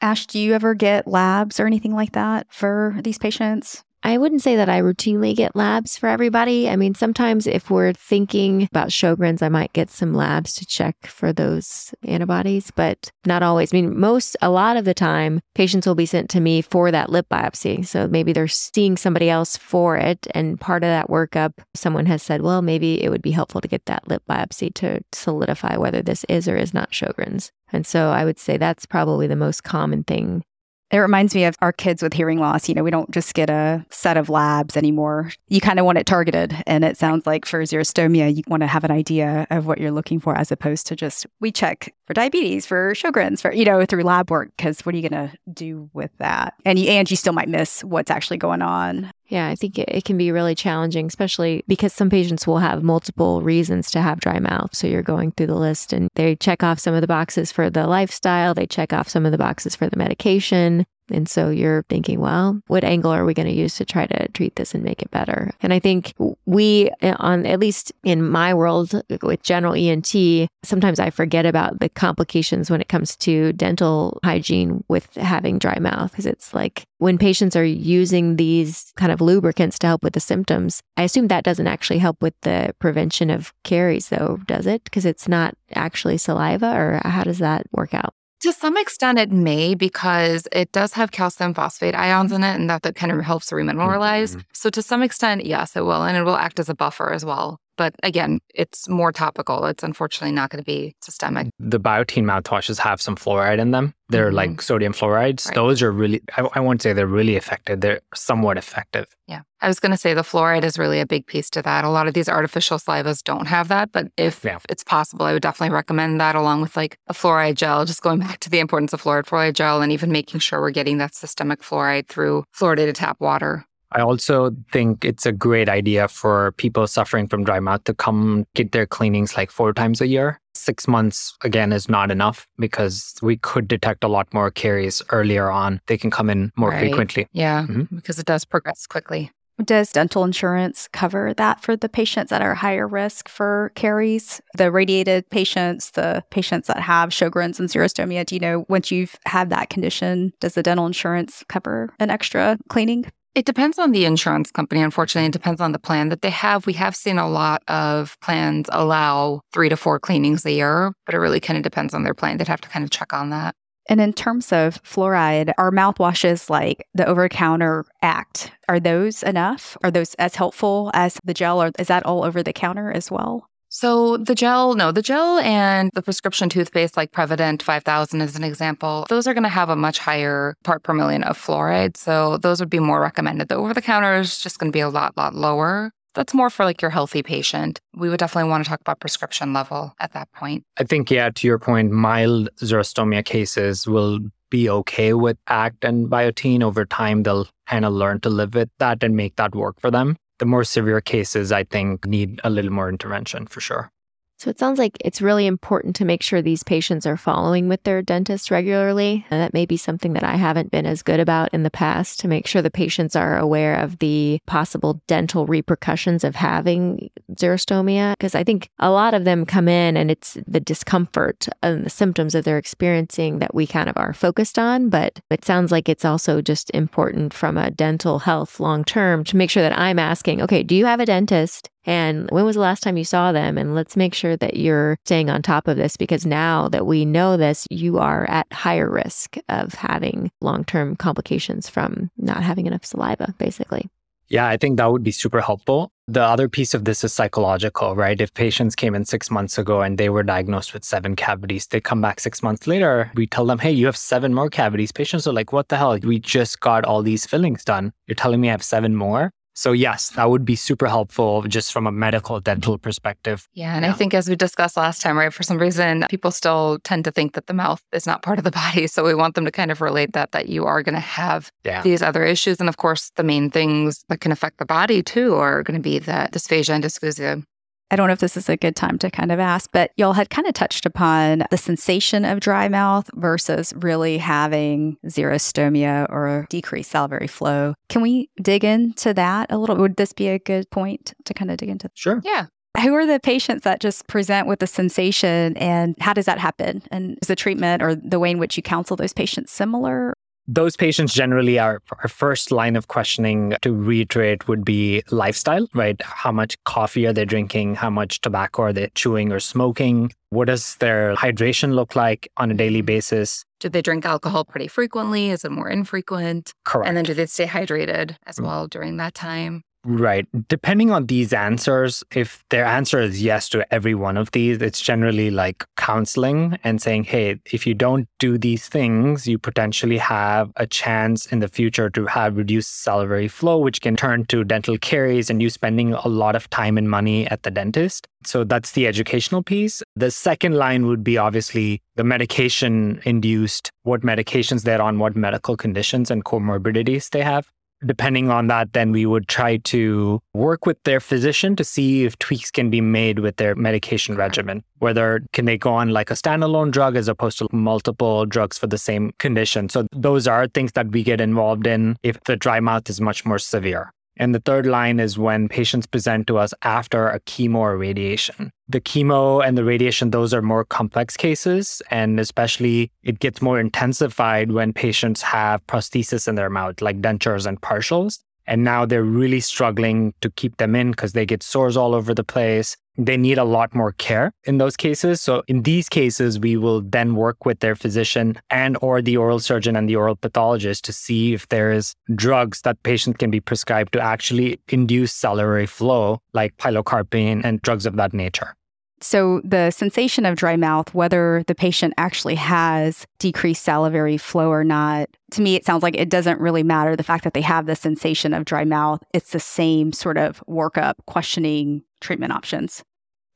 Ash, 0.00 0.26
do 0.26 0.38
you 0.38 0.54
ever 0.54 0.74
get 0.74 1.06
labs 1.06 1.60
or 1.60 1.66
anything 1.66 1.94
like 1.94 2.12
that 2.12 2.46
for 2.50 2.96
these 3.02 3.18
patients? 3.18 3.84
I 4.02 4.16
wouldn't 4.16 4.42
say 4.42 4.56
that 4.56 4.68
I 4.68 4.80
routinely 4.80 5.34
get 5.34 5.56
labs 5.56 5.98
for 5.98 6.08
everybody. 6.08 6.68
I 6.68 6.76
mean, 6.76 6.94
sometimes 6.94 7.46
if 7.46 7.68
we're 7.68 7.92
thinking 7.92 8.68
about 8.70 8.88
Sjogren's, 8.88 9.42
I 9.42 9.48
might 9.48 9.72
get 9.72 9.90
some 9.90 10.14
labs 10.14 10.54
to 10.54 10.66
check 10.66 11.06
for 11.06 11.32
those 11.32 11.92
antibodies, 12.04 12.70
but 12.70 13.10
not 13.26 13.42
always. 13.42 13.74
I 13.74 13.76
mean, 13.76 13.98
most, 13.98 14.36
a 14.40 14.50
lot 14.50 14.76
of 14.76 14.84
the 14.84 14.94
time, 14.94 15.40
patients 15.54 15.86
will 15.86 15.96
be 15.96 16.06
sent 16.06 16.30
to 16.30 16.40
me 16.40 16.62
for 16.62 16.90
that 16.90 17.10
lip 17.10 17.26
biopsy. 17.28 17.84
So 17.84 18.06
maybe 18.06 18.32
they're 18.32 18.48
seeing 18.48 18.96
somebody 18.96 19.28
else 19.28 19.56
for 19.56 19.96
it. 19.96 20.28
And 20.32 20.60
part 20.60 20.84
of 20.84 20.88
that 20.88 21.08
workup, 21.08 21.54
someone 21.74 22.06
has 22.06 22.22
said, 22.22 22.42
well, 22.42 22.62
maybe 22.62 23.02
it 23.02 23.10
would 23.10 23.22
be 23.22 23.32
helpful 23.32 23.60
to 23.60 23.68
get 23.68 23.86
that 23.86 24.06
lip 24.06 24.22
biopsy 24.28 24.72
to 24.74 25.00
solidify 25.12 25.76
whether 25.76 26.02
this 26.02 26.24
is 26.28 26.48
or 26.48 26.56
is 26.56 26.72
not 26.72 26.92
Sjogren's. 26.92 27.50
And 27.72 27.86
so 27.86 28.10
I 28.10 28.24
would 28.24 28.38
say 28.38 28.56
that's 28.56 28.86
probably 28.86 29.26
the 29.26 29.36
most 29.36 29.64
common 29.64 30.04
thing 30.04 30.44
it 30.90 30.98
reminds 30.98 31.34
me 31.34 31.44
of 31.44 31.54
our 31.60 31.72
kids 31.72 32.02
with 32.02 32.14
hearing 32.14 32.38
loss. 32.38 32.68
You 32.68 32.74
know, 32.74 32.82
we 32.82 32.90
don't 32.90 33.10
just 33.10 33.34
get 33.34 33.50
a 33.50 33.84
set 33.90 34.16
of 34.16 34.28
labs 34.28 34.76
anymore. 34.76 35.30
You 35.48 35.60
kind 35.60 35.78
of 35.78 35.84
want 35.84 35.98
it 35.98 36.06
targeted. 36.06 36.56
And 36.66 36.84
it 36.84 36.96
sounds 36.96 37.26
like 37.26 37.44
for 37.44 37.62
xerostomia, 37.62 38.34
you 38.34 38.42
want 38.46 38.62
to 38.62 38.66
have 38.66 38.84
an 38.84 38.90
idea 38.90 39.46
of 39.50 39.66
what 39.66 39.78
you're 39.78 39.90
looking 39.90 40.18
for 40.18 40.36
as 40.36 40.50
opposed 40.50 40.86
to 40.86 40.96
just 40.96 41.26
we 41.40 41.52
check 41.52 41.94
for 42.06 42.14
diabetes, 42.14 42.64
for 42.64 42.94
Sjogren's, 42.94 43.42
for, 43.42 43.52
you 43.52 43.64
know, 43.64 43.84
through 43.84 44.02
lab 44.02 44.30
work. 44.30 44.50
Cause 44.56 44.80
what 44.80 44.94
are 44.94 44.98
you 44.98 45.08
going 45.08 45.28
to 45.28 45.36
do 45.52 45.90
with 45.92 46.10
that? 46.18 46.54
And 46.64 46.78
you, 46.78 46.88
and 46.88 47.10
you 47.10 47.16
still 47.16 47.34
might 47.34 47.48
miss 47.48 47.84
what's 47.84 48.10
actually 48.10 48.38
going 48.38 48.62
on. 48.62 49.10
Yeah, 49.28 49.48
I 49.48 49.56
think 49.56 49.78
it, 49.78 50.04
can 50.04 50.16
be 50.16 50.32
really 50.32 50.54
challenging, 50.54 51.06
especially 51.06 51.62
because 51.68 51.92
some 51.92 52.08
patients 52.08 52.46
will 52.46 52.58
have 52.58 52.82
multiple 52.82 53.42
reasons 53.42 53.90
to 53.90 54.00
have 54.00 54.20
dry 54.20 54.38
mouth. 54.38 54.74
So 54.74 54.86
you're 54.86 55.02
going 55.02 55.32
through 55.32 55.48
the 55.48 55.54
list 55.54 55.92
and 55.92 56.08
they 56.14 56.34
check 56.36 56.62
off 56.62 56.78
some 56.78 56.94
of 56.94 57.02
the 57.02 57.06
boxes 57.06 57.52
for 57.52 57.68
the 57.68 57.86
lifestyle, 57.86 58.54
they 58.54 58.66
check 58.66 58.94
off 58.94 59.08
some 59.08 59.26
of 59.26 59.32
the 59.32 59.38
boxes 59.38 59.76
for 59.76 59.86
the 59.86 59.98
medication. 59.98 60.86
And 61.10 61.28
so 61.28 61.50
you're 61.50 61.84
thinking, 61.88 62.20
well, 62.20 62.60
what 62.66 62.84
angle 62.84 63.10
are 63.10 63.24
we 63.24 63.34
going 63.34 63.48
to 63.48 63.54
use 63.54 63.76
to 63.76 63.84
try 63.84 64.06
to 64.06 64.28
treat 64.28 64.56
this 64.56 64.74
and 64.74 64.84
make 64.84 65.02
it 65.02 65.10
better? 65.10 65.50
And 65.60 65.72
I 65.72 65.78
think 65.78 66.14
we, 66.46 66.90
eh, 67.00 67.14
on 67.18 67.46
at 67.46 67.60
least 67.60 67.92
in 68.04 68.28
my 68.28 68.54
world 68.54 69.00
with 69.22 69.42
general 69.42 69.74
ENT, 69.74 70.48
sometimes 70.62 71.00
I 71.00 71.10
forget 71.10 71.46
about 71.46 71.80
the 71.80 71.88
complications 71.88 72.70
when 72.70 72.80
it 72.80 72.88
comes 72.88 73.16
to 73.18 73.52
dental 73.54 74.18
hygiene 74.24 74.84
with 74.88 75.14
having 75.14 75.58
dry 75.58 75.78
mouth 75.78 76.10
because 76.10 76.26
it's 76.26 76.54
like 76.54 76.84
when 76.98 77.16
patients 77.16 77.56
are 77.56 77.64
using 77.64 78.36
these 78.36 78.92
kind 78.96 79.12
of 79.12 79.20
lubricants 79.20 79.78
to 79.78 79.86
help 79.86 80.02
with 80.02 80.12
the 80.12 80.20
symptoms, 80.20 80.82
I 80.96 81.04
assume 81.04 81.28
that 81.28 81.44
doesn't 81.44 81.66
actually 81.66 81.98
help 81.98 82.20
with 82.20 82.34
the 82.42 82.74
prevention 82.80 83.30
of 83.30 83.52
caries, 83.62 84.08
though, 84.08 84.40
does 84.46 84.66
it? 84.66 84.84
Because 84.84 85.06
it's 85.06 85.28
not 85.28 85.54
actually 85.74 86.18
saliva, 86.18 86.74
or 86.74 87.00
how 87.04 87.24
does 87.24 87.38
that 87.38 87.66
work 87.72 87.94
out? 87.94 88.14
To 88.40 88.52
some 88.52 88.76
extent, 88.76 89.18
it 89.18 89.32
may 89.32 89.74
because 89.74 90.46
it 90.52 90.70
does 90.70 90.92
have 90.92 91.10
calcium 91.10 91.54
phosphate 91.54 91.96
ions 91.96 92.30
in 92.30 92.44
it, 92.44 92.54
and 92.54 92.70
that, 92.70 92.82
that 92.82 92.94
kind 92.94 93.10
of 93.10 93.20
helps 93.24 93.50
remineralize. 93.50 94.30
Mm-hmm. 94.30 94.40
So, 94.52 94.70
to 94.70 94.80
some 94.80 95.02
extent, 95.02 95.44
yes, 95.44 95.74
it 95.74 95.80
will. 95.80 96.04
And 96.04 96.16
it 96.16 96.22
will 96.22 96.36
act 96.36 96.60
as 96.60 96.68
a 96.68 96.74
buffer 96.74 97.12
as 97.12 97.24
well. 97.24 97.60
But 97.78 97.94
again, 98.02 98.40
it's 98.54 98.88
more 98.88 99.12
topical. 99.12 99.64
It's 99.66 99.84
unfortunately 99.84 100.34
not 100.34 100.50
going 100.50 100.62
to 100.62 100.66
be 100.66 100.96
systemic. 101.00 101.48
The 101.60 101.78
Biotène 101.78 102.24
mouthwashes 102.24 102.78
have 102.80 103.00
some 103.00 103.14
fluoride 103.14 103.60
in 103.60 103.70
them. 103.70 103.94
They're 104.08 104.26
mm-hmm. 104.26 104.36
like 104.36 104.62
sodium 104.62 104.92
fluorides. 104.92 105.46
Right. 105.46 105.54
Those 105.54 105.80
are 105.80 105.92
really, 105.92 106.20
I, 106.36 106.48
I 106.54 106.60
won't 106.60 106.82
say 106.82 106.92
they're 106.92 107.06
really 107.06 107.36
effective. 107.36 107.80
They're 107.80 108.00
somewhat 108.14 108.58
effective. 108.58 109.06
Yeah. 109.28 109.42
I 109.60 109.68
was 109.68 109.78
going 109.78 109.92
to 109.92 109.98
say 109.98 110.12
the 110.12 110.22
fluoride 110.22 110.64
is 110.64 110.76
really 110.78 110.98
a 110.98 111.06
big 111.06 111.26
piece 111.26 111.50
to 111.50 111.62
that. 111.62 111.84
A 111.84 111.88
lot 111.88 112.08
of 112.08 112.14
these 112.14 112.28
artificial 112.28 112.78
salivas 112.78 113.22
don't 113.22 113.46
have 113.46 113.68
that. 113.68 113.92
But 113.92 114.08
if 114.16 114.44
yeah. 114.44 114.58
it's 114.68 114.82
possible, 114.82 115.26
I 115.26 115.32
would 115.32 115.42
definitely 115.42 115.74
recommend 115.74 116.20
that 116.20 116.34
along 116.34 116.62
with 116.62 116.76
like 116.76 116.98
a 117.06 117.14
fluoride 117.14 117.54
gel, 117.54 117.84
just 117.84 118.02
going 118.02 118.18
back 118.18 118.40
to 118.40 118.50
the 118.50 118.58
importance 118.58 118.92
of 118.92 119.00
fluoride, 119.00 119.26
fluoride 119.26 119.54
gel, 119.54 119.82
and 119.82 119.92
even 119.92 120.10
making 120.10 120.40
sure 120.40 120.60
we're 120.60 120.70
getting 120.70 120.98
that 120.98 121.14
systemic 121.14 121.60
fluoride 121.60 122.08
through 122.08 122.44
fluoridated 122.52 122.94
tap 122.94 123.20
water. 123.20 123.64
I 123.92 124.00
also 124.00 124.54
think 124.72 125.04
it's 125.04 125.26
a 125.26 125.32
great 125.32 125.68
idea 125.68 126.08
for 126.08 126.52
people 126.52 126.86
suffering 126.86 127.26
from 127.26 127.44
dry 127.44 127.60
mouth 127.60 127.84
to 127.84 127.94
come 127.94 128.46
get 128.54 128.72
their 128.72 128.86
cleanings 128.86 129.36
like 129.36 129.50
four 129.50 129.72
times 129.72 130.00
a 130.00 130.06
year. 130.06 130.40
Six 130.54 130.86
months, 130.88 131.36
again, 131.42 131.72
is 131.72 131.88
not 131.88 132.10
enough 132.10 132.46
because 132.58 133.14
we 133.22 133.36
could 133.38 133.68
detect 133.68 134.04
a 134.04 134.08
lot 134.08 134.32
more 134.34 134.50
caries 134.50 135.02
earlier 135.10 135.50
on. 135.50 135.80
They 135.86 135.96
can 135.96 136.10
come 136.10 136.28
in 136.28 136.52
more 136.56 136.70
right. 136.70 136.80
frequently. 136.80 137.28
Yeah, 137.32 137.62
mm-hmm. 137.62 137.96
because 137.96 138.18
it 138.18 138.26
does 138.26 138.44
progress 138.44 138.86
quickly. 138.86 139.30
Does 139.64 139.90
dental 139.90 140.22
insurance 140.22 140.88
cover 140.92 141.34
that 141.34 141.62
for 141.62 141.74
the 141.74 141.88
patients 141.88 142.30
that 142.30 142.42
are 142.42 142.54
higher 142.54 142.86
risk 142.86 143.28
for 143.28 143.72
caries? 143.74 144.40
The 144.56 144.70
radiated 144.70 145.28
patients, 145.30 145.90
the 145.90 146.22
patients 146.30 146.68
that 146.68 146.78
have 146.78 147.10
Sjogren's 147.10 147.58
and 147.58 147.68
xerostomia, 147.68 148.24
do 148.24 148.36
you 148.36 148.40
know 148.40 148.66
once 148.68 148.92
you've 148.92 149.16
had 149.26 149.50
that 149.50 149.68
condition, 149.68 150.32
does 150.38 150.54
the 150.54 150.62
dental 150.62 150.86
insurance 150.86 151.44
cover 151.48 151.92
an 151.98 152.08
extra 152.08 152.56
cleaning? 152.68 153.06
It 153.38 153.44
depends 153.44 153.78
on 153.78 153.92
the 153.92 154.04
insurance 154.04 154.50
company, 154.50 154.82
unfortunately. 154.82 155.28
It 155.28 155.32
depends 155.32 155.60
on 155.60 155.70
the 155.70 155.78
plan 155.78 156.08
that 156.08 156.22
they 156.22 156.30
have. 156.30 156.66
We 156.66 156.72
have 156.72 156.96
seen 156.96 157.18
a 157.18 157.28
lot 157.28 157.62
of 157.68 158.18
plans 158.20 158.68
allow 158.72 159.42
three 159.52 159.68
to 159.68 159.76
four 159.76 160.00
cleanings 160.00 160.44
a 160.44 160.50
year, 160.50 160.92
but 161.06 161.14
it 161.14 161.18
really 161.18 161.38
kind 161.38 161.56
of 161.56 161.62
depends 161.62 161.94
on 161.94 162.02
their 162.02 162.14
plan. 162.14 162.38
They'd 162.38 162.48
have 162.48 162.60
to 162.62 162.68
kind 162.68 162.84
of 162.84 162.90
check 162.90 163.12
on 163.12 163.30
that. 163.30 163.54
And 163.88 164.00
in 164.00 164.12
terms 164.12 164.52
of 164.52 164.82
fluoride, 164.82 165.52
are 165.56 165.70
mouthwashes 165.70 166.50
like 166.50 166.84
the 166.94 167.06
over 167.06 167.28
counter 167.28 167.84
act, 168.02 168.50
are 168.68 168.80
those 168.80 169.22
enough? 169.22 169.76
Are 169.84 169.92
those 169.92 170.14
as 170.14 170.34
helpful 170.34 170.90
as 170.92 171.20
the 171.22 171.32
gel, 171.32 171.62
or 171.62 171.70
is 171.78 171.86
that 171.86 172.04
all 172.04 172.24
over 172.24 172.42
the 172.42 172.52
counter 172.52 172.90
as 172.90 173.08
well? 173.08 173.47
So 173.68 174.16
the 174.16 174.34
gel, 174.34 174.74
no, 174.74 174.92
the 174.92 175.02
gel 175.02 175.38
and 175.38 175.90
the 175.94 176.02
prescription 176.02 176.48
toothpaste 176.48 176.96
like 176.96 177.12
Prevident 177.12 177.62
5000 177.62 178.20
as 178.20 178.36
an 178.36 178.44
example, 178.44 179.06
those 179.08 179.26
are 179.26 179.34
going 179.34 179.42
to 179.44 179.48
have 179.48 179.68
a 179.68 179.76
much 179.76 179.98
higher 179.98 180.54
part 180.64 180.82
per 180.82 180.94
million 180.94 181.22
of 181.22 181.38
fluoride. 181.38 181.96
So 181.96 182.38
those 182.38 182.60
would 182.60 182.70
be 182.70 182.78
more 182.78 183.00
recommended. 183.00 183.48
The 183.48 183.56
over 183.56 183.74
the 183.74 183.82
counter 183.82 184.14
is 184.14 184.38
just 184.38 184.58
going 184.58 184.72
to 184.72 184.76
be 184.76 184.80
a 184.80 184.88
lot, 184.88 185.16
lot 185.16 185.34
lower. 185.34 185.92
That's 186.14 186.34
more 186.34 186.50
for 186.50 186.64
like 186.64 186.82
your 186.82 186.90
healthy 186.90 187.22
patient. 187.22 187.80
We 187.94 188.08
would 188.08 188.18
definitely 188.18 188.50
want 188.50 188.64
to 188.64 188.70
talk 188.70 188.80
about 188.80 188.98
prescription 189.00 189.52
level 189.52 189.94
at 190.00 190.14
that 190.14 190.32
point. 190.32 190.64
I 190.78 190.84
think, 190.84 191.10
yeah, 191.10 191.30
to 191.30 191.46
your 191.46 191.58
point, 191.58 191.92
mild 191.92 192.48
xerostomia 192.56 193.24
cases 193.24 193.86
will 193.86 194.20
be 194.50 194.68
okay 194.68 195.12
with 195.12 195.36
ACT 195.46 195.84
and 195.84 196.08
Biotène. 196.08 196.62
Over 196.62 196.86
time, 196.86 197.22
they'll 197.22 197.46
kind 197.66 197.84
of 197.84 197.92
learn 197.92 198.20
to 198.20 198.30
live 198.30 198.54
with 198.54 198.70
that 198.78 199.02
and 199.02 199.14
make 199.14 199.36
that 199.36 199.54
work 199.54 199.78
for 199.80 199.90
them. 199.90 200.16
The 200.38 200.46
more 200.46 200.64
severe 200.64 201.00
cases, 201.00 201.50
I 201.52 201.64
think, 201.64 202.06
need 202.06 202.40
a 202.44 202.50
little 202.50 202.72
more 202.72 202.88
intervention 202.88 203.46
for 203.46 203.60
sure. 203.60 203.90
So 204.38 204.50
it 204.50 204.58
sounds 204.60 204.78
like 204.78 204.96
it's 205.04 205.20
really 205.20 205.46
important 205.46 205.96
to 205.96 206.04
make 206.04 206.22
sure 206.22 206.40
these 206.40 206.62
patients 206.62 207.06
are 207.06 207.16
following 207.16 207.68
with 207.68 207.82
their 207.82 208.02
dentist 208.02 208.52
regularly. 208.52 209.26
And 209.30 209.40
that 209.40 209.52
may 209.52 209.66
be 209.66 209.76
something 209.76 210.12
that 210.12 210.22
I 210.22 210.36
haven't 210.36 210.70
been 210.70 210.86
as 210.86 211.02
good 211.02 211.18
about 211.18 211.52
in 211.52 211.64
the 211.64 211.70
past 211.70 212.20
to 212.20 212.28
make 212.28 212.46
sure 212.46 212.62
the 212.62 212.70
patients 212.70 213.16
are 213.16 213.36
aware 213.36 213.74
of 213.74 213.98
the 213.98 214.38
possible 214.46 215.02
dental 215.08 215.44
repercussions 215.44 216.22
of 216.22 216.36
having 216.36 217.10
xerostomia. 217.32 218.12
Because 218.12 218.36
I 218.36 218.44
think 218.44 218.70
a 218.78 218.90
lot 218.90 219.12
of 219.12 219.24
them 219.24 219.44
come 219.44 219.66
in 219.66 219.96
and 219.96 220.08
it's 220.08 220.38
the 220.46 220.60
discomfort 220.60 221.48
and 221.60 221.84
the 221.84 221.90
symptoms 221.90 222.32
that 222.32 222.44
they're 222.44 222.58
experiencing 222.58 223.40
that 223.40 223.56
we 223.56 223.66
kind 223.66 223.88
of 223.88 223.96
are 223.96 224.14
focused 224.14 224.56
on. 224.56 224.88
But 224.88 225.18
it 225.30 225.44
sounds 225.44 225.72
like 225.72 225.88
it's 225.88 226.04
also 226.04 226.40
just 226.40 226.70
important 226.70 227.34
from 227.34 227.58
a 227.58 227.72
dental 227.72 228.20
health 228.20 228.60
long 228.60 228.84
term 228.84 229.24
to 229.24 229.36
make 229.36 229.50
sure 229.50 229.64
that 229.64 229.76
I'm 229.76 229.98
asking, 229.98 230.42
okay, 230.42 230.62
do 230.62 230.76
you 230.76 230.86
have 230.86 231.00
a 231.00 231.06
dentist? 231.06 231.70
And 231.88 232.30
when 232.30 232.44
was 232.44 232.54
the 232.54 232.60
last 232.60 232.82
time 232.82 232.98
you 232.98 233.04
saw 233.04 233.32
them? 233.32 233.56
And 233.56 233.74
let's 233.74 233.96
make 233.96 234.12
sure 234.12 234.36
that 234.36 234.58
you're 234.58 234.98
staying 235.06 235.30
on 235.30 235.40
top 235.40 235.66
of 235.66 235.78
this 235.78 235.96
because 235.96 236.26
now 236.26 236.68
that 236.68 236.86
we 236.86 237.06
know 237.06 237.38
this, 237.38 237.66
you 237.70 237.96
are 237.96 238.28
at 238.28 238.46
higher 238.52 238.90
risk 238.90 239.38
of 239.48 239.72
having 239.72 240.30
long 240.42 240.64
term 240.64 240.96
complications 240.96 241.66
from 241.66 242.10
not 242.18 242.42
having 242.42 242.66
enough 242.66 242.84
saliva, 242.84 243.34
basically. 243.38 243.88
Yeah, 244.28 244.46
I 244.46 244.58
think 244.58 244.76
that 244.76 244.92
would 244.92 245.02
be 245.02 245.10
super 245.10 245.40
helpful. 245.40 245.90
The 246.06 246.22
other 246.22 246.46
piece 246.46 246.74
of 246.74 246.84
this 246.84 247.02
is 247.04 247.14
psychological, 247.14 247.96
right? 247.96 248.20
If 248.20 248.34
patients 248.34 248.74
came 248.74 248.94
in 248.94 249.06
six 249.06 249.30
months 249.30 249.56
ago 249.56 249.80
and 249.80 249.96
they 249.96 250.10
were 250.10 250.22
diagnosed 250.22 250.74
with 250.74 250.84
seven 250.84 251.16
cavities, 251.16 251.66
they 251.68 251.80
come 251.80 252.02
back 252.02 252.20
six 252.20 252.42
months 252.42 252.66
later, 252.66 253.10
we 253.14 253.26
tell 253.26 253.46
them, 253.46 253.60
hey, 253.60 253.72
you 253.72 253.86
have 253.86 253.96
seven 253.96 254.34
more 254.34 254.50
cavities. 254.50 254.92
Patients 254.92 255.26
are 255.26 255.32
like, 255.32 255.54
what 255.54 255.68
the 255.68 255.78
hell? 255.78 255.98
We 256.02 256.18
just 256.18 256.60
got 256.60 256.84
all 256.84 257.02
these 257.02 257.24
fillings 257.24 257.64
done. 257.64 257.94
You're 258.06 258.16
telling 258.16 258.42
me 258.42 258.48
I 258.48 258.50
have 258.50 258.62
seven 258.62 258.94
more? 258.94 259.32
So, 259.58 259.72
yes, 259.72 260.10
that 260.10 260.30
would 260.30 260.44
be 260.44 260.54
super 260.54 260.86
helpful 260.86 261.42
just 261.42 261.72
from 261.72 261.88
a 261.88 261.90
medical 261.90 262.38
dental 262.38 262.78
perspective. 262.78 263.48
Yeah. 263.54 263.74
And 263.74 263.84
yeah. 263.84 263.90
I 263.90 263.92
think, 263.92 264.14
as 264.14 264.28
we 264.28 264.36
discussed 264.36 264.76
last 264.76 265.02
time, 265.02 265.18
right, 265.18 265.34
for 265.34 265.42
some 265.42 265.58
reason, 265.58 266.06
people 266.08 266.30
still 266.30 266.78
tend 266.84 267.04
to 267.06 267.10
think 267.10 267.32
that 267.32 267.48
the 267.48 267.54
mouth 267.54 267.82
is 267.92 268.06
not 268.06 268.22
part 268.22 268.38
of 268.38 268.44
the 268.44 268.52
body. 268.62 268.86
So, 268.86 269.02
we 269.02 269.16
want 269.16 269.34
them 269.34 269.44
to 269.46 269.50
kind 269.50 269.72
of 269.72 269.80
relate 269.80 270.12
that, 270.12 270.30
that 270.30 270.48
you 270.48 270.64
are 270.64 270.84
going 270.84 270.94
to 270.94 271.00
have 271.00 271.50
yeah. 271.64 271.82
these 271.82 272.02
other 272.02 272.22
issues. 272.22 272.60
And 272.60 272.68
of 272.68 272.76
course, 272.76 273.10
the 273.16 273.24
main 273.24 273.50
things 273.50 274.04
that 274.08 274.20
can 274.20 274.30
affect 274.30 274.58
the 274.58 274.64
body 274.64 275.02
too 275.02 275.34
are 275.34 275.64
going 275.64 275.76
to 275.76 275.82
be 275.82 275.98
the 275.98 276.28
dysphagia 276.30 276.76
and 276.76 276.84
dysgeusia. 276.84 277.42
I 277.90 277.96
don't 277.96 278.06
know 278.06 278.12
if 278.12 278.20
this 278.20 278.36
is 278.36 278.48
a 278.48 278.56
good 278.56 278.76
time 278.76 278.98
to 278.98 279.10
kind 279.10 279.32
of 279.32 279.40
ask, 279.40 279.70
but 279.72 279.92
y'all 279.96 280.12
had 280.12 280.30
kind 280.30 280.46
of 280.46 280.54
touched 280.54 280.84
upon 280.84 281.44
the 281.50 281.56
sensation 281.56 282.24
of 282.24 282.40
dry 282.40 282.68
mouth 282.68 283.08
versus 283.14 283.72
really 283.76 284.18
having 284.18 284.98
xerostomia 285.06 286.06
or 286.10 286.46
decreased 286.50 286.90
salivary 286.90 287.26
flow. 287.26 287.74
Can 287.88 288.02
we 288.02 288.28
dig 288.42 288.64
into 288.64 289.14
that 289.14 289.50
a 289.50 289.58
little? 289.58 289.76
Would 289.76 289.96
this 289.96 290.12
be 290.12 290.28
a 290.28 290.38
good 290.38 290.70
point 290.70 291.14
to 291.24 291.34
kind 291.34 291.50
of 291.50 291.56
dig 291.56 291.70
into? 291.70 291.90
Sure. 291.94 292.20
Yeah. 292.24 292.46
Who 292.82 292.94
are 292.94 293.06
the 293.06 293.18
patients 293.18 293.64
that 293.64 293.80
just 293.80 294.06
present 294.06 294.46
with 294.46 294.60
the 294.60 294.66
sensation 294.66 295.56
and 295.56 295.96
how 296.00 296.12
does 296.12 296.26
that 296.26 296.38
happen? 296.38 296.82
And 296.92 297.18
is 297.22 297.28
the 297.28 297.34
treatment 297.34 297.82
or 297.82 297.94
the 297.94 298.20
way 298.20 298.30
in 298.30 298.38
which 298.38 298.56
you 298.56 298.62
counsel 298.62 298.96
those 298.96 299.12
patients 299.12 299.50
similar? 299.50 300.14
Those 300.48 300.76
patients 300.76 301.12
generally 301.12 301.58
are 301.58 301.82
our 302.02 302.08
first 302.08 302.50
line 302.50 302.74
of 302.74 302.88
questioning 302.88 303.54
to 303.60 303.74
reiterate 303.74 304.48
would 304.48 304.64
be 304.64 305.02
lifestyle, 305.10 305.68
right? 305.74 306.00
How 306.02 306.32
much 306.32 306.56
coffee 306.64 307.06
are 307.06 307.12
they 307.12 307.26
drinking? 307.26 307.74
How 307.74 307.90
much 307.90 308.22
tobacco 308.22 308.62
are 308.62 308.72
they 308.72 308.88
chewing 308.94 309.30
or 309.30 309.40
smoking? 309.40 310.10
What 310.30 310.46
does 310.46 310.76
their 310.76 311.14
hydration 311.14 311.74
look 311.74 311.94
like 311.94 312.30
on 312.38 312.50
a 312.50 312.54
daily 312.54 312.80
basis? 312.80 313.44
Do 313.60 313.68
they 313.68 313.82
drink 313.82 314.06
alcohol 314.06 314.44
pretty 314.44 314.68
frequently? 314.68 315.30
Is 315.30 315.44
it 315.44 315.52
more 315.52 315.68
infrequent? 315.68 316.54
Correct. 316.64 316.88
And 316.88 316.96
then 316.96 317.04
do 317.04 317.12
they 317.12 317.26
stay 317.26 317.46
hydrated 317.46 318.16
as 318.26 318.36
mm. 318.36 318.44
well 318.44 318.66
during 318.66 318.96
that 318.96 319.14
time? 319.14 319.62
Right. 319.90 320.26
Depending 320.48 320.90
on 320.90 321.06
these 321.06 321.32
answers, 321.32 322.04
if 322.14 322.44
their 322.50 322.66
answer 322.66 323.00
is 323.00 323.22
yes 323.22 323.48
to 323.48 323.64
every 323.72 323.94
one 323.94 324.18
of 324.18 324.30
these, 324.32 324.60
it's 324.60 324.82
generally 324.82 325.30
like 325.30 325.64
counseling 325.78 326.58
and 326.62 326.82
saying, 326.82 327.04
hey, 327.04 327.40
if 327.46 327.66
you 327.66 327.72
don't 327.72 328.06
do 328.18 328.36
these 328.36 328.68
things, 328.68 329.26
you 329.26 329.38
potentially 329.38 329.96
have 329.96 330.52
a 330.56 330.66
chance 330.66 331.24
in 331.24 331.38
the 331.38 331.48
future 331.48 331.88
to 331.88 332.04
have 332.04 332.36
reduced 332.36 332.82
salivary 332.82 333.28
flow, 333.28 333.56
which 333.56 333.80
can 333.80 333.96
turn 333.96 334.26
to 334.26 334.44
dental 334.44 334.76
caries 334.76 335.30
and 335.30 335.40
you 335.40 335.48
spending 335.48 335.94
a 335.94 336.06
lot 336.06 336.36
of 336.36 336.50
time 336.50 336.76
and 336.76 336.90
money 336.90 337.26
at 337.28 337.42
the 337.42 337.50
dentist. 337.50 338.06
So 338.24 338.44
that's 338.44 338.72
the 338.72 338.86
educational 338.86 339.42
piece. 339.42 339.82
The 339.96 340.10
second 340.10 340.54
line 340.56 340.84
would 340.84 341.02
be 341.02 341.16
obviously 341.16 341.80
the 341.96 342.04
medication 342.04 343.00
induced, 343.06 343.70
what 343.84 344.02
medications 344.02 344.64
they're 344.64 344.82
on, 344.82 344.98
what 344.98 345.16
medical 345.16 345.56
conditions 345.56 346.10
and 346.10 346.26
comorbidities 346.26 347.08
they 347.08 347.22
have 347.22 347.48
depending 347.84 348.30
on 348.30 348.48
that, 348.48 348.72
then 348.72 348.92
we 348.92 349.06
would 349.06 349.28
try 349.28 349.58
to 349.58 350.20
work 350.34 350.66
with 350.66 350.82
their 350.84 351.00
physician 351.00 351.56
to 351.56 351.64
see 351.64 352.04
if 352.04 352.18
tweaks 352.18 352.50
can 352.50 352.70
be 352.70 352.80
made 352.80 353.20
with 353.20 353.36
their 353.36 353.54
medication 353.54 354.16
regimen. 354.16 354.62
Whether 354.78 355.22
can 355.32 355.44
they 355.44 355.58
go 355.58 355.74
on 355.74 355.90
like 355.90 356.10
a 356.10 356.14
standalone 356.14 356.70
drug 356.70 356.96
as 356.96 357.08
opposed 357.08 357.38
to 357.38 357.48
multiple 357.52 358.26
drugs 358.26 358.58
for 358.58 358.66
the 358.66 358.78
same 358.78 359.12
condition. 359.18 359.68
So 359.68 359.86
those 359.92 360.26
are 360.26 360.46
things 360.46 360.72
that 360.72 360.88
we 360.88 361.02
get 361.02 361.20
involved 361.20 361.66
in 361.66 361.96
if 362.02 362.22
the 362.24 362.36
dry 362.36 362.60
mouth 362.60 362.88
is 362.88 363.00
much 363.00 363.24
more 363.24 363.38
severe. 363.38 363.92
And 364.18 364.34
the 364.34 364.40
third 364.40 364.66
line 364.66 365.00
is 365.00 365.16
when 365.16 365.48
patients 365.48 365.86
present 365.86 366.26
to 366.26 366.38
us 366.38 366.52
after 366.62 367.08
a 367.08 367.20
chemo 367.20 367.56
or 367.56 367.76
radiation. 367.78 368.52
The 368.68 368.80
chemo 368.80 369.46
and 369.46 369.56
the 369.56 369.64
radiation, 369.64 370.10
those 370.10 370.34
are 370.34 370.42
more 370.42 370.64
complex 370.64 371.16
cases. 371.16 371.80
And 371.90 372.18
especially 372.20 372.90
it 373.02 373.20
gets 373.20 373.40
more 373.40 373.60
intensified 373.60 374.52
when 374.52 374.72
patients 374.72 375.22
have 375.22 375.66
prosthesis 375.66 376.28
in 376.28 376.34
their 376.34 376.50
mouth, 376.50 376.82
like 376.82 377.00
dentures 377.00 377.46
and 377.46 377.60
partials. 377.60 378.18
And 378.48 378.64
now 378.64 378.84
they're 378.84 379.04
really 379.04 379.40
struggling 379.40 380.14
to 380.22 380.30
keep 380.30 380.56
them 380.56 380.74
in 380.74 380.90
because 380.90 381.12
they 381.12 381.26
get 381.26 381.42
sores 381.42 381.76
all 381.76 381.94
over 381.94 382.14
the 382.14 382.24
place 382.24 382.76
they 382.98 383.16
need 383.16 383.38
a 383.38 383.44
lot 383.44 383.74
more 383.74 383.92
care 383.92 384.32
in 384.44 384.58
those 384.58 384.76
cases. 384.76 385.20
So 385.20 385.42
in 385.46 385.62
these 385.62 385.88
cases, 385.88 386.38
we 386.38 386.56
will 386.56 386.82
then 386.82 387.14
work 387.14 387.46
with 387.46 387.60
their 387.60 387.76
physician 387.76 388.36
and 388.50 388.76
or 388.82 389.00
the 389.00 389.16
oral 389.16 389.38
surgeon 389.38 389.76
and 389.76 389.88
the 389.88 389.96
oral 389.96 390.16
pathologist 390.16 390.84
to 390.86 390.92
see 390.92 391.32
if 391.32 391.48
there 391.48 391.70
is 391.70 391.94
drugs 392.16 392.62
that 392.62 392.82
patients 392.82 393.18
can 393.18 393.30
be 393.30 393.40
prescribed 393.40 393.92
to 393.92 394.00
actually 394.00 394.58
induce 394.68 395.12
salivary 395.12 395.66
flow, 395.66 396.20
like 396.34 396.56
pilocarpine 396.56 397.44
and 397.44 397.62
drugs 397.62 397.86
of 397.86 397.96
that 397.96 398.12
nature. 398.12 398.54
So, 399.00 399.40
the 399.44 399.70
sensation 399.70 400.26
of 400.26 400.36
dry 400.36 400.56
mouth, 400.56 400.92
whether 400.94 401.44
the 401.46 401.54
patient 401.54 401.94
actually 401.98 402.34
has 402.34 403.06
decreased 403.18 403.62
salivary 403.62 404.16
flow 404.16 404.48
or 404.50 404.64
not, 404.64 405.08
to 405.32 405.42
me, 405.42 405.54
it 405.54 405.64
sounds 405.64 405.82
like 405.82 405.96
it 405.96 406.08
doesn't 406.08 406.40
really 406.40 406.62
matter. 406.62 406.96
The 406.96 407.02
fact 407.02 407.24
that 407.24 407.34
they 407.34 407.40
have 407.42 407.66
the 407.66 407.76
sensation 407.76 408.34
of 408.34 408.44
dry 408.44 408.64
mouth, 408.64 409.02
it's 409.14 409.30
the 409.30 409.40
same 409.40 409.92
sort 409.92 410.16
of 410.16 410.42
workup, 410.48 410.94
questioning 411.06 411.82
treatment 412.00 412.32
options. 412.32 412.82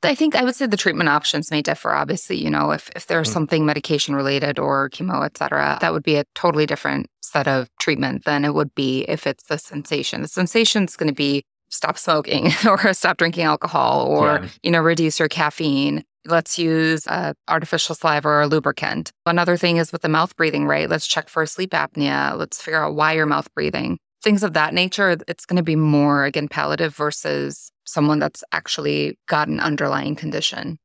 I 0.05 0.14
think 0.14 0.35
I 0.35 0.42
would 0.42 0.57
say 0.57 0.66
the 0.66 0.77
treatment 0.77 1.09
options 1.09 1.51
may 1.51 1.62
differ. 1.62 1.92
Obviously, 1.92 2.37
you 2.37 2.51
know, 2.51 2.72
if, 2.72 2.90
if 2.96 3.07
there's 3.07 3.31
mm. 3.31 3.33
something 3.33 3.64
medication 3.64 4.14
related 4.16 4.59
or 4.59 4.90
chemo, 4.90 5.25
et 5.25 5.38
cetera, 5.38 5.79
that 5.81 5.92
would 5.92 6.03
be 6.03 6.16
a 6.16 6.25
totally 6.35 6.66
different 6.66 7.07
set 7.20 7.46
of 7.46 7.70
treatment 7.79 8.25
than 8.25 8.44
it 8.44 8.53
would 8.53 8.75
be 8.75 9.03
if 9.03 9.27
it's 9.27 9.44
the 9.44 9.59
sensation. 9.59 10.22
The 10.22 10.29
sensation 10.29 10.85
is 10.85 10.96
going 10.96 11.09
to 11.09 11.14
be 11.14 11.44
stop 11.73 11.99
smoking 11.99 12.53
or 12.67 12.93
stop 12.93 13.17
drinking 13.17 13.45
alcohol 13.45 14.07
or, 14.07 14.27
yeah. 14.27 14.49
you 14.63 14.71
know, 14.71 14.81
reduce 14.81 15.19
your 15.19 15.29
caffeine. 15.29 16.05
Let's 16.25 16.57
use 16.57 17.07
uh, 17.09 17.33
artificial 17.49 17.97
saliva 17.97 18.29
or 18.29 18.43
a 18.43 18.47
lubricant. 18.47 19.11
Another 19.27 19.57
thing 19.57 19.79
is 19.79 19.91
with 19.91 20.03
the 20.03 20.09
mouth 20.09 20.37
breathing, 20.37 20.67
right? 20.67 20.89
Let's 20.89 21.07
check 21.07 21.29
for 21.29 21.45
sleep 21.47 21.71
apnea. 21.73 22.37
Let's 22.39 22.63
figure 22.63 22.85
out 22.85 22.95
why 22.95 23.15
you're 23.15 23.27
mouth 23.27 23.53
breathing. 23.55 23.99
Things 24.23 24.45
of 24.45 24.53
that 24.53 24.73
nature, 24.73 25.17
it's 25.27 25.45
going 25.45 25.57
to 25.57 25.65
be 25.65 25.75
more, 25.75 26.25
again, 26.25 26.47
palliative 26.47 26.95
versus 26.95 27.73
someone 27.85 28.21
that's 28.21 28.45
actually 28.53 29.19
got 29.27 29.49
an 29.49 29.59
underlying 29.59 30.15
condition. 30.15 30.79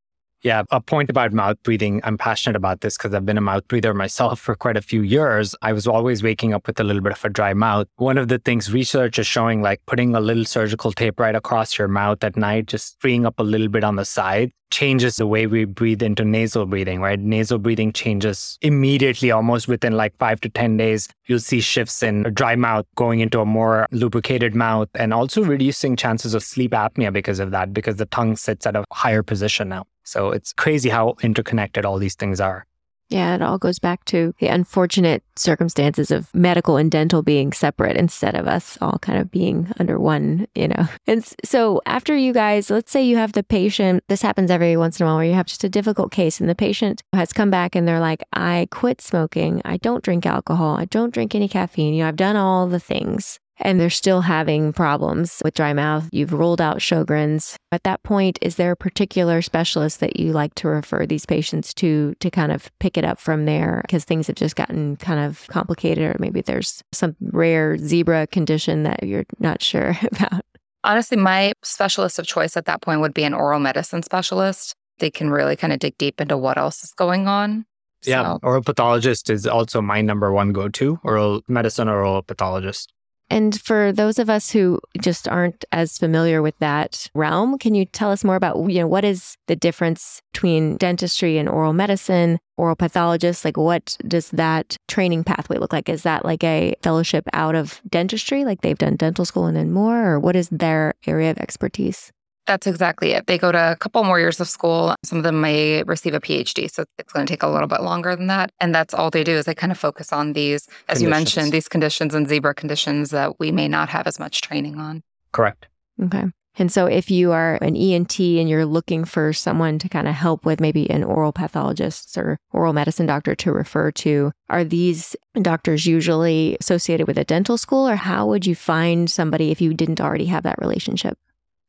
Yeah, 0.48 0.64
a 0.72 0.80
point 0.80 1.10
about 1.10 1.34
mouth 1.34 1.62
breathing. 1.64 2.00
I'm 2.06 2.18
passionate 2.18 2.56
about 2.56 2.80
this 2.80 2.96
because 2.96 3.14
I've 3.14 3.26
been 3.26 3.38
a 3.38 3.42
mouth 3.42 3.68
breather 3.68 3.94
myself 3.94 4.40
for 4.46 4.56
quite 4.56 4.78
a 4.78 4.82
few 4.82 5.02
years. 5.02 5.54
I 5.62 5.74
was 5.74 5.86
always 5.86 6.24
waking 6.24 6.54
up 6.54 6.68
with 6.68 6.80
a 6.80 6.86
little 6.86 7.02
bit 7.02 7.12
of 7.12 7.26
a 7.26 7.28
dry 7.28 7.54
mouth. 7.54 7.88
One 7.98 8.18
of 8.18 8.30
the 8.30 8.40
things 8.40 8.72
research 8.72 9.20
is 9.20 9.28
showing, 9.28 9.62
like 9.62 9.86
putting 9.88 10.16
a 10.16 10.22
little 10.22 10.46
surgical 10.46 10.94
tape 10.94 11.20
right 11.20 11.36
across 11.36 11.78
your 11.78 11.90
mouth 11.90 12.24
at 12.24 12.38
night, 12.38 12.68
just 12.68 12.96
freeing 13.02 13.26
up 13.26 13.38
a 13.40 13.44
little 13.44 13.68
bit 13.68 13.84
on 13.84 13.98
the 13.98 14.06
side, 14.06 14.54
changes 14.72 15.18
the 15.18 15.28
way 15.28 15.48
we 15.48 15.66
breathe 15.66 16.02
into 16.02 16.24
nasal 16.24 16.66
breathing, 16.66 17.02
right? 17.02 17.20
Nasal 17.20 17.58
breathing 17.58 17.92
changes 17.92 18.58
immediately, 18.62 19.32
almost 19.32 19.68
within 19.68 19.98
like 19.98 20.18
five 20.18 20.40
to 20.40 20.50
10 20.50 20.78
days. 20.78 21.10
You'll 21.26 21.40
see 21.40 21.60
shifts 21.60 22.02
in 22.02 22.24
dry 22.34 22.56
mouth 22.56 22.86
going 22.96 23.20
into 23.20 23.42
a 23.42 23.46
more 23.46 23.86
lubricated 23.92 24.56
mouth 24.56 24.88
and 24.96 25.14
also 25.14 25.44
reducing 25.44 25.98
chances 25.98 26.34
of 26.34 26.42
sleep 26.42 26.72
apnea 26.72 27.12
because 27.12 27.42
of 27.42 27.52
that, 27.52 27.74
because 27.74 27.98
the 27.98 28.06
tongue 28.06 28.38
sits 28.38 28.66
at 28.66 28.78
a 28.78 28.86
higher 28.94 29.24
position 29.24 29.68
now. 29.68 29.84
So 30.08 30.32
it's 30.32 30.54
crazy 30.54 30.88
how 30.90 31.16
interconnected 31.22 31.84
all 31.84 31.98
these 31.98 32.16
things 32.16 32.40
are. 32.40 32.66
Yeah, 33.10 33.36
it 33.36 33.42
all 33.42 33.58
goes 33.58 33.80
back 33.80 34.04
to 34.06 34.34
the 34.40 34.48
unfortunate 34.48 35.24
circumstances 35.38 36.12
of 36.12 36.34
medical 36.34 36.78
and 36.78 36.90
dental 36.90 37.24
being 37.24 37.54
separate 37.54 37.96
instead 37.96 38.36
of 38.36 38.48
us 38.48 38.78
all 38.82 39.00
kind 39.00 39.18
of 39.18 39.32
being 39.32 39.72
under 39.80 40.00
one, 40.00 40.48
you 40.56 40.70
know. 40.70 40.88
And 41.08 41.26
so 41.44 41.82
after 41.86 42.16
you 42.16 42.34
guys, 42.34 42.70
let's 42.70 42.92
say 42.92 43.04
you 43.04 43.18
have 43.18 43.34
the 43.34 43.44
patient, 43.44 44.04
this 44.08 44.22
happens 44.22 44.52
every 44.52 44.76
once 44.76 45.00
in 45.00 45.06
a 45.06 45.08
while 45.08 45.18
where 45.18 45.26
you 45.26 45.34
have 45.34 45.46
just 45.46 45.64
a 45.64 45.70
difficult 45.70 46.12
case 46.12 46.40
and 46.40 46.50
the 46.50 46.56
patient 46.56 47.02
has 47.14 47.32
come 47.32 47.50
back 47.50 47.76
and 47.76 47.88
they're 47.88 48.00
like, 48.00 48.24
I 48.34 48.68
quit 48.72 49.02
smoking. 49.02 49.62
I 49.64 49.78
don't 49.78 50.04
drink 50.04 50.26
alcohol. 50.26 50.78
I 50.78 50.86
don't 50.86 51.14
drink 51.14 51.34
any 51.34 51.48
caffeine. 51.48 51.94
You 51.94 52.04
know, 52.04 52.10
I've 52.10 52.16
done 52.18 52.36
all 52.36 52.68
the 52.68 52.80
things 52.80 53.40
and 53.60 53.80
they're 53.80 53.90
still 53.90 54.22
having 54.22 54.74
problems 54.74 55.42
with 55.44 55.56
dry 55.56 55.74
mouth. 55.74 56.08
You've 56.12 56.34
ruled 56.34 56.62
out 56.62 56.78
Sjogren's. 56.78 57.58
At 57.72 57.84
that 57.84 58.04
point, 58.04 58.40
is 58.42 58.56
there 58.56 58.72
a 58.72 58.78
particular 58.78 59.42
specialist 59.42 60.00
that 60.00 60.20
you 60.20 60.32
like 60.32 60.56
to 60.56 60.68
refer 60.68 61.06
these 61.06 61.26
patients 61.26 61.74
to 61.76 62.16
to 62.20 62.30
kind 62.30 62.52
of 62.52 62.72
pick 62.80 62.98
it 62.98 63.04
up 63.04 63.20
from 63.20 63.46
there 63.46 63.82
because 63.86 64.04
things 64.04 64.28
have 64.28 64.36
just 64.36 64.56
gotten 64.56 64.96
kind 64.98 65.20
of 65.20 65.46
complicated, 65.48 66.16
or 66.16 66.16
maybe 66.20 66.42
there's 66.42 66.84
some 66.92 67.16
rare 67.22 67.78
zebra 67.78 68.28
condition 68.28 68.84
that 68.84 69.04
you're 69.04 69.26
not 69.40 69.62
sure 69.62 69.98
about? 70.12 70.44
Honestly, 70.84 71.18
my 71.18 71.54
specialist 71.64 72.20
of 72.20 72.26
choice 72.26 72.56
at 72.56 72.66
that 72.66 72.82
point 72.82 73.02
would 73.02 73.14
be 73.14 73.24
an 73.24 73.34
oral 73.34 73.60
medicine 73.60 74.04
specialist. 74.04 74.74
They 75.00 75.12
can 75.12 75.30
really 75.30 75.56
kind 75.56 75.74
of 75.74 75.80
dig 75.80 75.98
deep 75.98 76.22
into 76.22 76.38
what 76.38 76.58
else 76.58 76.84
is 76.84 76.94
going 76.94 77.28
on. 77.28 77.66
Yeah, 78.06 78.24
so. 78.24 78.40
oral 78.44 78.62
pathologist 78.62 79.30
is 79.30 79.46
also 79.46 79.82
my 79.82 80.02
number 80.02 80.32
one 80.32 80.54
go 80.54 80.70
to, 80.70 81.00
oral 81.04 81.42
medicine 81.48 81.90
or 81.90 81.98
oral 81.98 82.22
pathologist. 82.22 82.94
And 83.30 83.60
for 83.60 83.92
those 83.92 84.20
of 84.20 84.30
us 84.30 84.52
who 84.52 84.80
just 85.00 85.28
aren't 85.28 85.66
as 85.72 85.98
familiar 85.98 86.42
with 86.42 86.58
that 86.60 87.10
realm, 87.14 87.58
can 87.58 87.76
you 87.76 87.86
tell 87.86 88.12
us 88.12 88.24
more 88.24 88.36
about, 88.36 88.58
you 88.70 88.80
know, 88.80 88.88
what 88.88 89.04
is 89.04 89.36
the 89.48 89.56
difference 89.56 90.22
between 90.34 90.78
dentistry 90.78 91.38
and 91.38 91.50
oral 91.50 91.74
medicine, 91.74 92.40
oral 92.56 92.76
pathologist? 92.76 93.44
Like, 93.44 93.58
what 93.58 93.98
does 94.08 94.30
that 94.32 94.78
training 94.88 95.26
pathway 95.26 95.58
look 95.58 95.74
like? 95.74 95.90
Is 95.90 96.04
that 96.04 96.24
like 96.24 96.44
a 96.44 96.76
fellowship 96.82 97.28
out 97.34 97.56
of 97.56 97.82
dentistry, 97.90 98.46
like 98.46 98.62
they've 98.62 98.78
done 98.78 98.96
dental 98.96 99.26
school 99.26 99.46
and 99.46 99.58
then 99.58 99.72
more, 99.72 100.14
or 100.14 100.20
what 100.20 100.36
is 100.36 100.48
their 100.50 100.94
area 101.06 101.32
of 101.32 101.38
expertise? 101.38 102.12
That's 102.48 102.66
exactly 102.66 103.12
it. 103.12 103.28
They 103.28 103.38
go 103.38 103.52
to 103.52 103.72
a 103.72 103.76
couple 103.76 104.04
more 104.06 104.20
years 104.20 104.40
of 104.40 104.48
school. 104.48 104.96
Some 105.04 105.18
of 105.18 105.24
them 105.26 105.42
may 105.42 105.84
receive 105.84 106.14
a 106.14 106.22
PhD. 106.22 106.72
So 106.72 106.86
it's 106.98 107.12
going 107.12 107.26
to 107.26 107.32
take 107.32 107.44
a 107.44 107.48
little 107.48 107.68
bit 107.68 107.82
longer 107.82 108.16
than 108.16 108.28
that. 108.28 108.52
And 108.62 108.74
that's 108.74 108.94
all 108.94 109.10
they 109.10 109.24
do 109.24 109.34
is 109.34 109.46
they 109.46 109.54
kind 109.54 109.72
of 109.72 109.78
focus 109.78 110.14
on 110.14 110.34
these, 110.34 110.68
as 110.88 111.02
you 111.02 111.10
mentioned, 111.10 111.52
these 111.52 111.68
conditions 111.68 112.16
and 112.16 112.28
zebra 112.28 112.56
conditions 112.56 113.10
that 113.12 113.38
we 113.40 113.52
may 113.52 113.68
not 113.68 113.90
have 113.90 114.08
as 114.08 114.18
much 114.18 114.42
training 114.42 114.80
on. 114.80 115.04
Correct. 115.34 115.68
Okay. 116.02 116.26
And 116.60 116.72
so 116.72 116.88
if 116.88 117.12
you 117.12 117.34
are 117.34 117.56
an 117.62 117.76
ENT 117.76 118.20
and 118.20 118.50
you're 118.50 118.66
looking 118.66 119.06
for 119.06 119.32
someone 119.32 119.78
to 119.80 119.90
kind 119.90 120.08
of 120.08 120.16
help 120.16 120.44
with 120.44 120.60
maybe 120.60 120.90
an 120.90 121.04
oral 121.04 121.32
pathologist 121.32 122.18
or 122.18 122.40
oral 122.52 122.74
medicine 122.74 123.06
doctor 123.06 123.36
to 123.36 123.52
refer 123.52 123.92
to, 123.92 124.32
are 124.50 124.64
these 124.64 125.16
doctors 125.40 125.86
usually 125.86 126.58
associated 126.60 127.06
with 127.06 127.18
a 127.18 127.24
dental 127.24 127.58
school 127.58 127.88
or 127.88 127.96
how 127.96 128.26
would 128.26 128.48
you 128.48 128.56
find 128.56 129.12
somebody 129.12 129.52
if 129.52 129.62
you 129.62 129.74
didn't 129.74 130.02
already 130.02 130.26
have 130.26 130.44
that 130.44 130.58
relationship? 130.60 131.18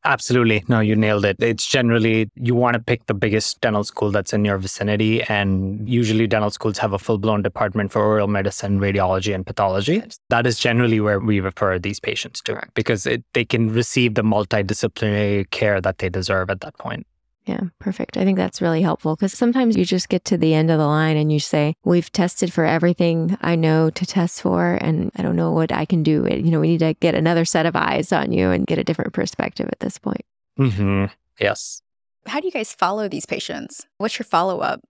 Absolutely. 0.05 0.65
No, 0.69 0.81
you 0.81 0.95
nailed 0.95 1.25
it. 1.25 1.37
It's 1.41 1.67
generally 1.67 2.31
you 2.37 2.55
want 2.55 2.75
to 2.75 2.81
pick 2.81 3.07
the 3.07 3.15
biggest 3.15 3.61
dental 3.61 3.83
school 3.83 4.11
that's 4.11 4.33
in 4.33 4.45
your 4.45 4.57
vicinity. 4.57 5.23
And 5.25 5.89
usually, 5.89 6.27
dental 6.27 6.51
schools 6.51 6.79
have 6.79 6.93
a 6.93 6.99
full 6.99 7.19
blown 7.19 7.43
department 7.43 7.91
for 7.91 8.03
oral 8.03 8.29
medicine, 8.29 8.79
radiology, 8.81 9.35
and 9.35 9.45
pathology. 9.45 10.03
That 10.31 10.47
is 10.47 10.59
generally 10.59 11.01
where 11.01 11.19
we 11.19 11.41
refer 11.41 11.79
these 11.79 11.99
patients 11.99 12.41
to 12.43 12.63
because 12.75 13.07
it, 13.07 13.25
they 13.35 13.45
can 13.45 13.73
receive 13.73 14.15
the 14.15 14.23
multidisciplinary 14.23 15.51
care 15.51 15.81
that 15.81 15.99
they 15.99 16.09
deserve 16.09 16.49
at 16.51 16.61
that 16.61 16.79
point. 16.79 17.07
Yeah, 17.49 17.61
perfect. 17.79 18.19
I 18.19 18.25
think 18.25 18.37
that's 18.37 18.61
really 18.61 18.83
helpful 18.83 19.17
because 19.17 19.33
sometimes 19.33 19.75
you 19.75 19.87
just 19.87 20.11
get 20.11 20.23
to 20.27 20.37
the 20.37 20.53
end 20.53 20.71
of 20.71 20.79
the 20.79 20.87
line 20.87 21.17
and 21.17 21.33
you 21.33 21.41
say, 21.41 21.75
We've 21.83 22.13
tested 22.13 22.53
for 22.53 22.67
everything 22.67 23.39
I 23.41 23.55
know 23.55 23.89
to 23.89 24.05
test 24.05 24.43
for, 24.43 24.75
and 24.75 25.11
I 25.17 25.23
don't 25.23 25.35
know 25.35 25.51
what 25.53 25.73
I 25.73 25.87
can 25.87 26.03
do. 26.03 26.29
You 26.31 26.51
know, 26.51 26.61
we 26.61 26.69
need 26.69 26.81
to 26.81 26.93
get 27.01 27.15
another 27.15 27.47
set 27.47 27.65
of 27.65 27.75
eyes 27.75 28.13
on 28.13 28.33
you 28.33 28.51
and 28.51 28.67
get 28.67 28.79
a 28.79 28.85
different 28.85 29.15
perspective 29.15 29.67
at 29.73 29.81
this 29.81 29.97
point. 29.97 30.27
Mm-hmm. 30.59 31.07
Yes. 31.41 31.81
How 32.27 32.41
do 32.41 32.47
you 32.47 32.53
guys 32.53 32.75
follow 32.75 33.09
these 33.09 33.25
patients? 33.25 33.87
What's 33.97 34.19
your 34.19 34.27
follow 34.27 34.59
up? 34.61 34.83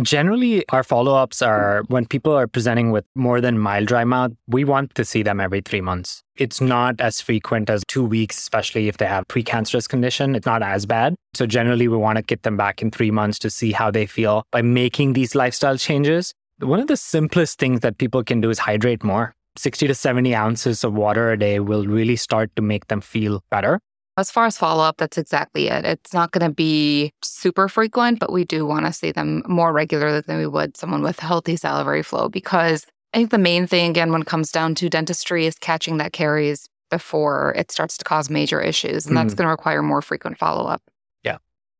Generally, 0.00 0.64
our 0.68 0.84
follow 0.84 1.16
ups 1.16 1.42
are 1.42 1.82
when 1.88 2.06
people 2.06 2.32
are 2.32 2.46
presenting 2.46 2.92
with 2.92 3.04
more 3.16 3.40
than 3.40 3.58
mild 3.58 3.88
dry 3.88 4.04
mouth, 4.04 4.30
we 4.46 4.62
want 4.62 4.94
to 4.94 5.04
see 5.04 5.24
them 5.24 5.40
every 5.40 5.60
three 5.62 5.80
months. 5.80 6.22
It's 6.36 6.60
not 6.60 7.00
as 7.00 7.20
frequent 7.20 7.68
as 7.68 7.82
two 7.88 8.04
weeks, 8.04 8.38
especially 8.38 8.86
if 8.86 8.98
they 8.98 9.06
have 9.06 9.26
precancerous 9.26 9.88
condition. 9.88 10.36
It's 10.36 10.46
not 10.46 10.62
as 10.62 10.86
bad. 10.86 11.16
So 11.34 11.44
generally, 11.44 11.88
we 11.88 11.96
want 11.96 12.16
to 12.16 12.22
get 12.22 12.44
them 12.44 12.56
back 12.56 12.80
in 12.82 12.92
three 12.92 13.10
months 13.10 13.36
to 13.40 13.50
see 13.50 13.72
how 13.72 13.90
they 13.90 14.06
feel 14.06 14.44
by 14.52 14.62
making 14.62 15.14
these 15.14 15.34
lifestyle 15.34 15.76
changes. 15.76 16.32
One 16.60 16.78
of 16.78 16.86
the 16.86 16.96
simplest 16.96 17.58
things 17.58 17.80
that 17.80 17.98
people 17.98 18.22
can 18.22 18.40
do 18.40 18.50
is 18.50 18.60
hydrate 18.60 19.02
more. 19.02 19.34
60 19.56 19.88
to 19.88 19.94
70 19.94 20.34
ounces 20.36 20.84
of 20.84 20.94
water 20.94 21.32
a 21.32 21.38
day 21.38 21.58
will 21.58 21.84
really 21.84 22.16
start 22.16 22.54
to 22.54 22.62
make 22.62 22.86
them 22.86 23.00
feel 23.00 23.42
better. 23.50 23.80
As 24.20 24.30
far 24.30 24.46
as 24.46 24.56
follow 24.56 24.82
up, 24.84 24.98
that's 24.98 25.18
exactly 25.18 25.68
it. 25.68 25.84
It's 25.84 26.12
not 26.12 26.30
going 26.30 26.48
to 26.48 26.54
be 26.54 27.12
super 27.22 27.68
frequent, 27.68 28.20
but 28.20 28.32
we 28.32 28.44
do 28.44 28.64
want 28.66 28.86
to 28.86 28.92
see 28.92 29.10
them 29.12 29.42
more 29.48 29.72
regularly 29.72 30.20
than 30.20 30.38
we 30.38 30.46
would 30.46 30.76
someone 30.76 31.02
with 31.02 31.18
healthy 31.18 31.56
salivary 31.56 32.02
flow 32.02 32.28
because 32.28 32.86
I 33.12 33.18
think 33.18 33.30
the 33.30 33.38
main 33.38 33.66
thing, 33.66 33.90
again, 33.90 34.12
when 34.12 34.22
it 34.22 34.26
comes 34.26 34.52
down 34.52 34.74
to 34.76 34.88
dentistry, 34.88 35.46
is 35.46 35.58
catching 35.58 35.96
that 35.96 36.12
caries 36.12 36.68
before 36.90 37.54
it 37.56 37.70
starts 37.70 37.96
to 37.98 38.04
cause 38.04 38.30
major 38.30 38.60
issues. 38.60 39.06
And 39.06 39.16
mm 39.16 39.20
that's 39.20 39.34
going 39.34 39.46
to 39.46 39.50
require 39.50 39.82
more 39.82 40.02
frequent 40.02 40.38
follow 40.38 40.68
up. 40.68 40.82
Yeah. 41.24 41.38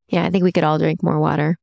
Yeah. 0.09 0.25
I 0.25 0.29
think 0.29 0.43
we 0.43 0.51
could 0.51 0.63
all 0.63 0.77
drink 0.77 1.01
more 1.01 1.19
water. 1.19 1.57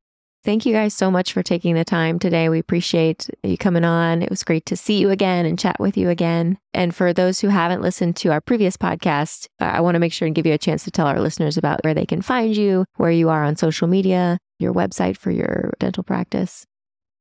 Thank 0.44 0.64
you 0.64 0.72
guys 0.72 0.94
so 0.94 1.10
much 1.10 1.32
for 1.32 1.42
taking 1.42 1.74
the 1.74 1.84
time 1.84 2.20
today. 2.20 2.48
We 2.48 2.60
appreciate 2.60 3.28
you 3.42 3.58
coming 3.58 3.84
on. 3.84 4.22
It 4.22 4.30
was 4.30 4.44
great 4.44 4.64
to 4.66 4.76
see 4.76 4.98
you 4.98 5.10
again 5.10 5.44
and 5.44 5.58
chat 5.58 5.80
with 5.80 5.96
you 5.96 6.10
again. 6.10 6.58
And 6.72 6.94
for 6.94 7.12
those 7.12 7.40
who 7.40 7.48
haven't 7.48 7.82
listened 7.82 8.14
to 8.16 8.30
our 8.30 8.40
previous 8.40 8.76
podcast, 8.76 9.46
uh, 9.60 9.64
I 9.64 9.80
want 9.80 9.96
to 9.96 9.98
make 9.98 10.12
sure 10.12 10.26
and 10.26 10.34
give 10.34 10.46
you 10.46 10.54
a 10.54 10.58
chance 10.58 10.84
to 10.84 10.92
tell 10.92 11.08
our 11.08 11.20
listeners 11.20 11.56
about 11.56 11.82
where 11.82 11.94
they 11.94 12.06
can 12.06 12.22
find 12.22 12.56
you, 12.56 12.84
where 12.96 13.10
you 13.10 13.28
are 13.28 13.42
on 13.42 13.56
social 13.56 13.88
media, 13.88 14.38
your 14.60 14.72
website 14.72 15.16
for 15.16 15.32
your 15.32 15.72
dental 15.80 16.04
practice. 16.04 16.64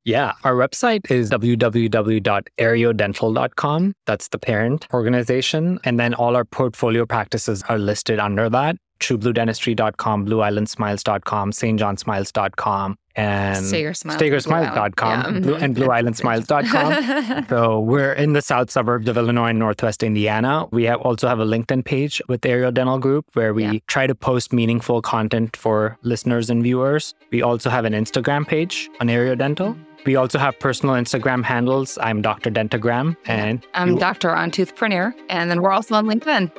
Yeah, 0.05 0.33
our 0.43 0.53
website 0.53 1.09
is 1.11 1.31
www.aereodental.com. 1.31 3.93
That's 4.05 4.27
the 4.29 4.39
parent 4.39 4.87
organization. 4.93 5.79
And 5.83 5.99
then 5.99 6.13
all 6.13 6.35
our 6.35 6.45
portfolio 6.45 7.03
practices 7.05 7.63
are 7.63 7.79
listed 7.79 8.19
under 8.19 8.49
that 8.51 8.77
truebluedentistry.com, 8.99 10.25
blueislandsmiles.com, 10.25 11.51
stjohnsmiles.com, 11.51 12.95
and 13.17 13.65
stagersmiles.com 13.65 15.33
yeah. 15.33 15.39
blue, 15.39 15.55
and 15.55 15.75
blueislandsmiles.com. 15.75 17.47
so 17.49 17.79
we're 17.91 18.13
in 18.13 18.33
the 18.33 18.41
south 18.41 18.69
suburbs 18.71 19.09
of 19.09 19.17
Illinois 19.17 19.49
and 19.49 19.59
Northwest 19.59 20.03
Indiana. 20.03 20.67
We 20.71 20.83
have 20.83 21.01
also 21.01 21.27
have 21.27 21.39
a 21.39 21.45
LinkedIn 21.45 21.83
page 21.83 22.21
with 22.29 22.41
Aereo 22.41 22.73
Dental 22.73 22.99
Group 22.99 23.25
where 23.33 23.53
we 23.53 23.63
yeah. 23.65 23.79
try 23.87 24.07
to 24.07 24.15
post 24.15 24.53
meaningful 24.53 25.01
content 25.01 25.57
for 25.57 25.97
listeners 26.03 26.49
and 26.49 26.61
viewers. 26.61 27.15
We 27.31 27.41
also 27.41 27.69
have 27.69 27.85
an 27.85 27.93
Instagram 27.93 28.47
page 28.47 28.89
on 29.01 29.07
Aereo 29.07 29.37
Dental. 29.37 29.75
We 30.05 30.15
also 30.15 30.37
have 30.39 30.57
personal 30.59 30.95
Instagram 30.95 31.43
handles. 31.43 31.97
I'm 31.97 32.21
Dr. 32.21 32.49
Dentagram 32.49 33.17
and 33.25 33.65
I'm 33.73 33.93
you- 33.93 33.99
Dr. 33.99 34.33
On 34.33 34.51
Tooth. 34.51 34.73
And 34.81 35.51
then 35.51 35.61
we're 35.61 35.71
also 35.71 35.95
on 35.95 36.05
LinkedIn. 36.05 36.51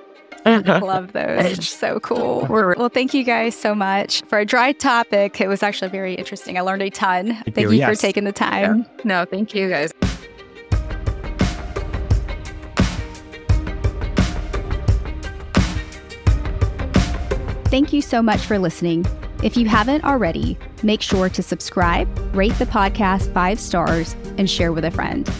I 0.44 0.54
uh-huh. 0.54 0.80
love 0.84 1.12
those. 1.12 1.44
It's 1.44 1.68
so 1.68 2.00
cool. 2.00 2.46
Well, 2.48 2.88
thank 2.88 3.12
you 3.12 3.22
guys 3.22 3.54
so 3.54 3.74
much 3.74 4.22
for 4.28 4.38
a 4.38 4.44
dry 4.44 4.72
topic. 4.72 5.40
It 5.40 5.48
was 5.48 5.62
actually 5.62 5.90
very 5.90 6.14
interesting. 6.14 6.56
I 6.56 6.62
learned 6.62 6.82
a 6.82 6.90
ton. 6.90 7.26
Thank, 7.26 7.54
thank 7.54 7.58
you, 7.58 7.70
you 7.72 7.78
yes. 7.78 7.90
for 7.90 8.00
taking 8.00 8.24
the 8.24 8.32
time. 8.32 8.78
Yeah. 8.78 9.02
No, 9.04 9.24
thank 9.24 9.54
you 9.54 9.68
guys. 9.68 9.92
Thank 17.70 17.92
you 17.92 18.00
so 18.00 18.22
much 18.22 18.40
for 18.40 18.58
listening. 18.58 19.04
If 19.42 19.56
you 19.56 19.68
haven't 19.68 20.02
already, 20.02 20.56
make 20.82 21.02
sure 21.02 21.28
to 21.28 21.42
subscribe, 21.42 22.08
rate 22.34 22.54
the 22.54 22.64
podcast 22.64 23.32
five 23.34 23.60
stars, 23.60 24.14
and 24.38 24.48
share 24.48 24.72
with 24.72 24.84
a 24.84 24.90
friend. 24.90 25.30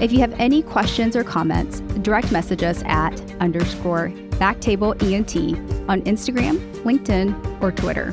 If 0.00 0.12
you 0.12 0.18
have 0.18 0.34
any 0.40 0.62
questions 0.62 1.14
or 1.14 1.22
comments, 1.22 1.80
direct 2.02 2.32
message 2.32 2.64
us 2.64 2.82
at 2.84 3.18
underscore 3.40 4.12
Backtable 4.38 4.94
ENT 5.02 5.34
on 5.88 6.02
Instagram, 6.02 6.58
LinkedIn, 6.82 7.62
or 7.62 7.72
Twitter. 7.72 8.12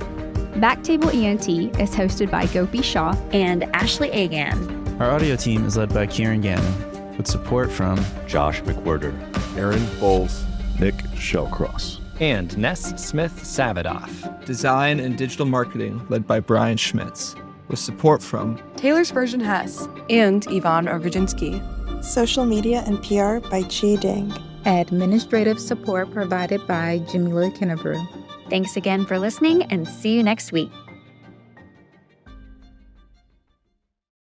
Backtable 0.56 1.14
ENT 1.14 1.50
is 1.80 1.94
hosted 1.94 2.32
by 2.32 2.46
Gopi 2.48 2.82
Shah 2.82 3.14
and 3.34 3.64
Ashley 3.76 4.10
Agan. 4.12 5.02
Our 5.02 5.12
audio 5.12 5.36
team 5.36 5.66
is 5.66 5.76
led 5.76 5.94
by 5.94 6.08
Kieran 6.08 6.40
Gannon, 6.40 7.18
with 7.18 7.28
support 7.28 7.72
from 7.72 8.00
Josh 8.26 8.62
McWhirter, 8.62 9.14
Aaron 9.58 9.86
Bowles, 10.00 10.46
Nick 10.80 10.96
Shellcross, 11.16 12.00
and 12.22 12.58
Ness 12.58 13.04
Smith 13.04 13.34
Savadoff. 13.44 14.46
Design 14.46 15.02
and 15.02 15.18
digital 15.18 15.46
marketing 15.46 16.06
led 16.08 16.26
by 16.26 16.40
Brian 16.40 16.78
Schmitz, 16.78 17.36
with 17.68 17.80
support 17.80 18.24
from 18.24 18.62
Taylor 18.78 19.04
Spurgeon 19.04 19.42
Hess 19.42 19.90
and 20.10 20.48
Ivan 20.48 20.86
Orgodzinsky. 20.86 21.62
Social 22.04 22.46
media 22.46 22.84
and 22.86 23.02
PR 23.04 23.46
by 23.50 23.64
Chi 23.64 23.96
Ding. 23.96 24.34
Administrative 24.66 25.60
support 25.60 26.12
provided 26.12 26.66
by 26.68 27.00
Jamila 27.12 27.52
Kennebrew. 27.52 28.02
Thanks 28.50 28.78
again 28.78 29.06
for 29.06 29.20
listening 29.20 29.64
and 29.64 29.88
see 29.88 30.16
you 30.16 30.24
next 30.24 30.52
week. 30.52 30.72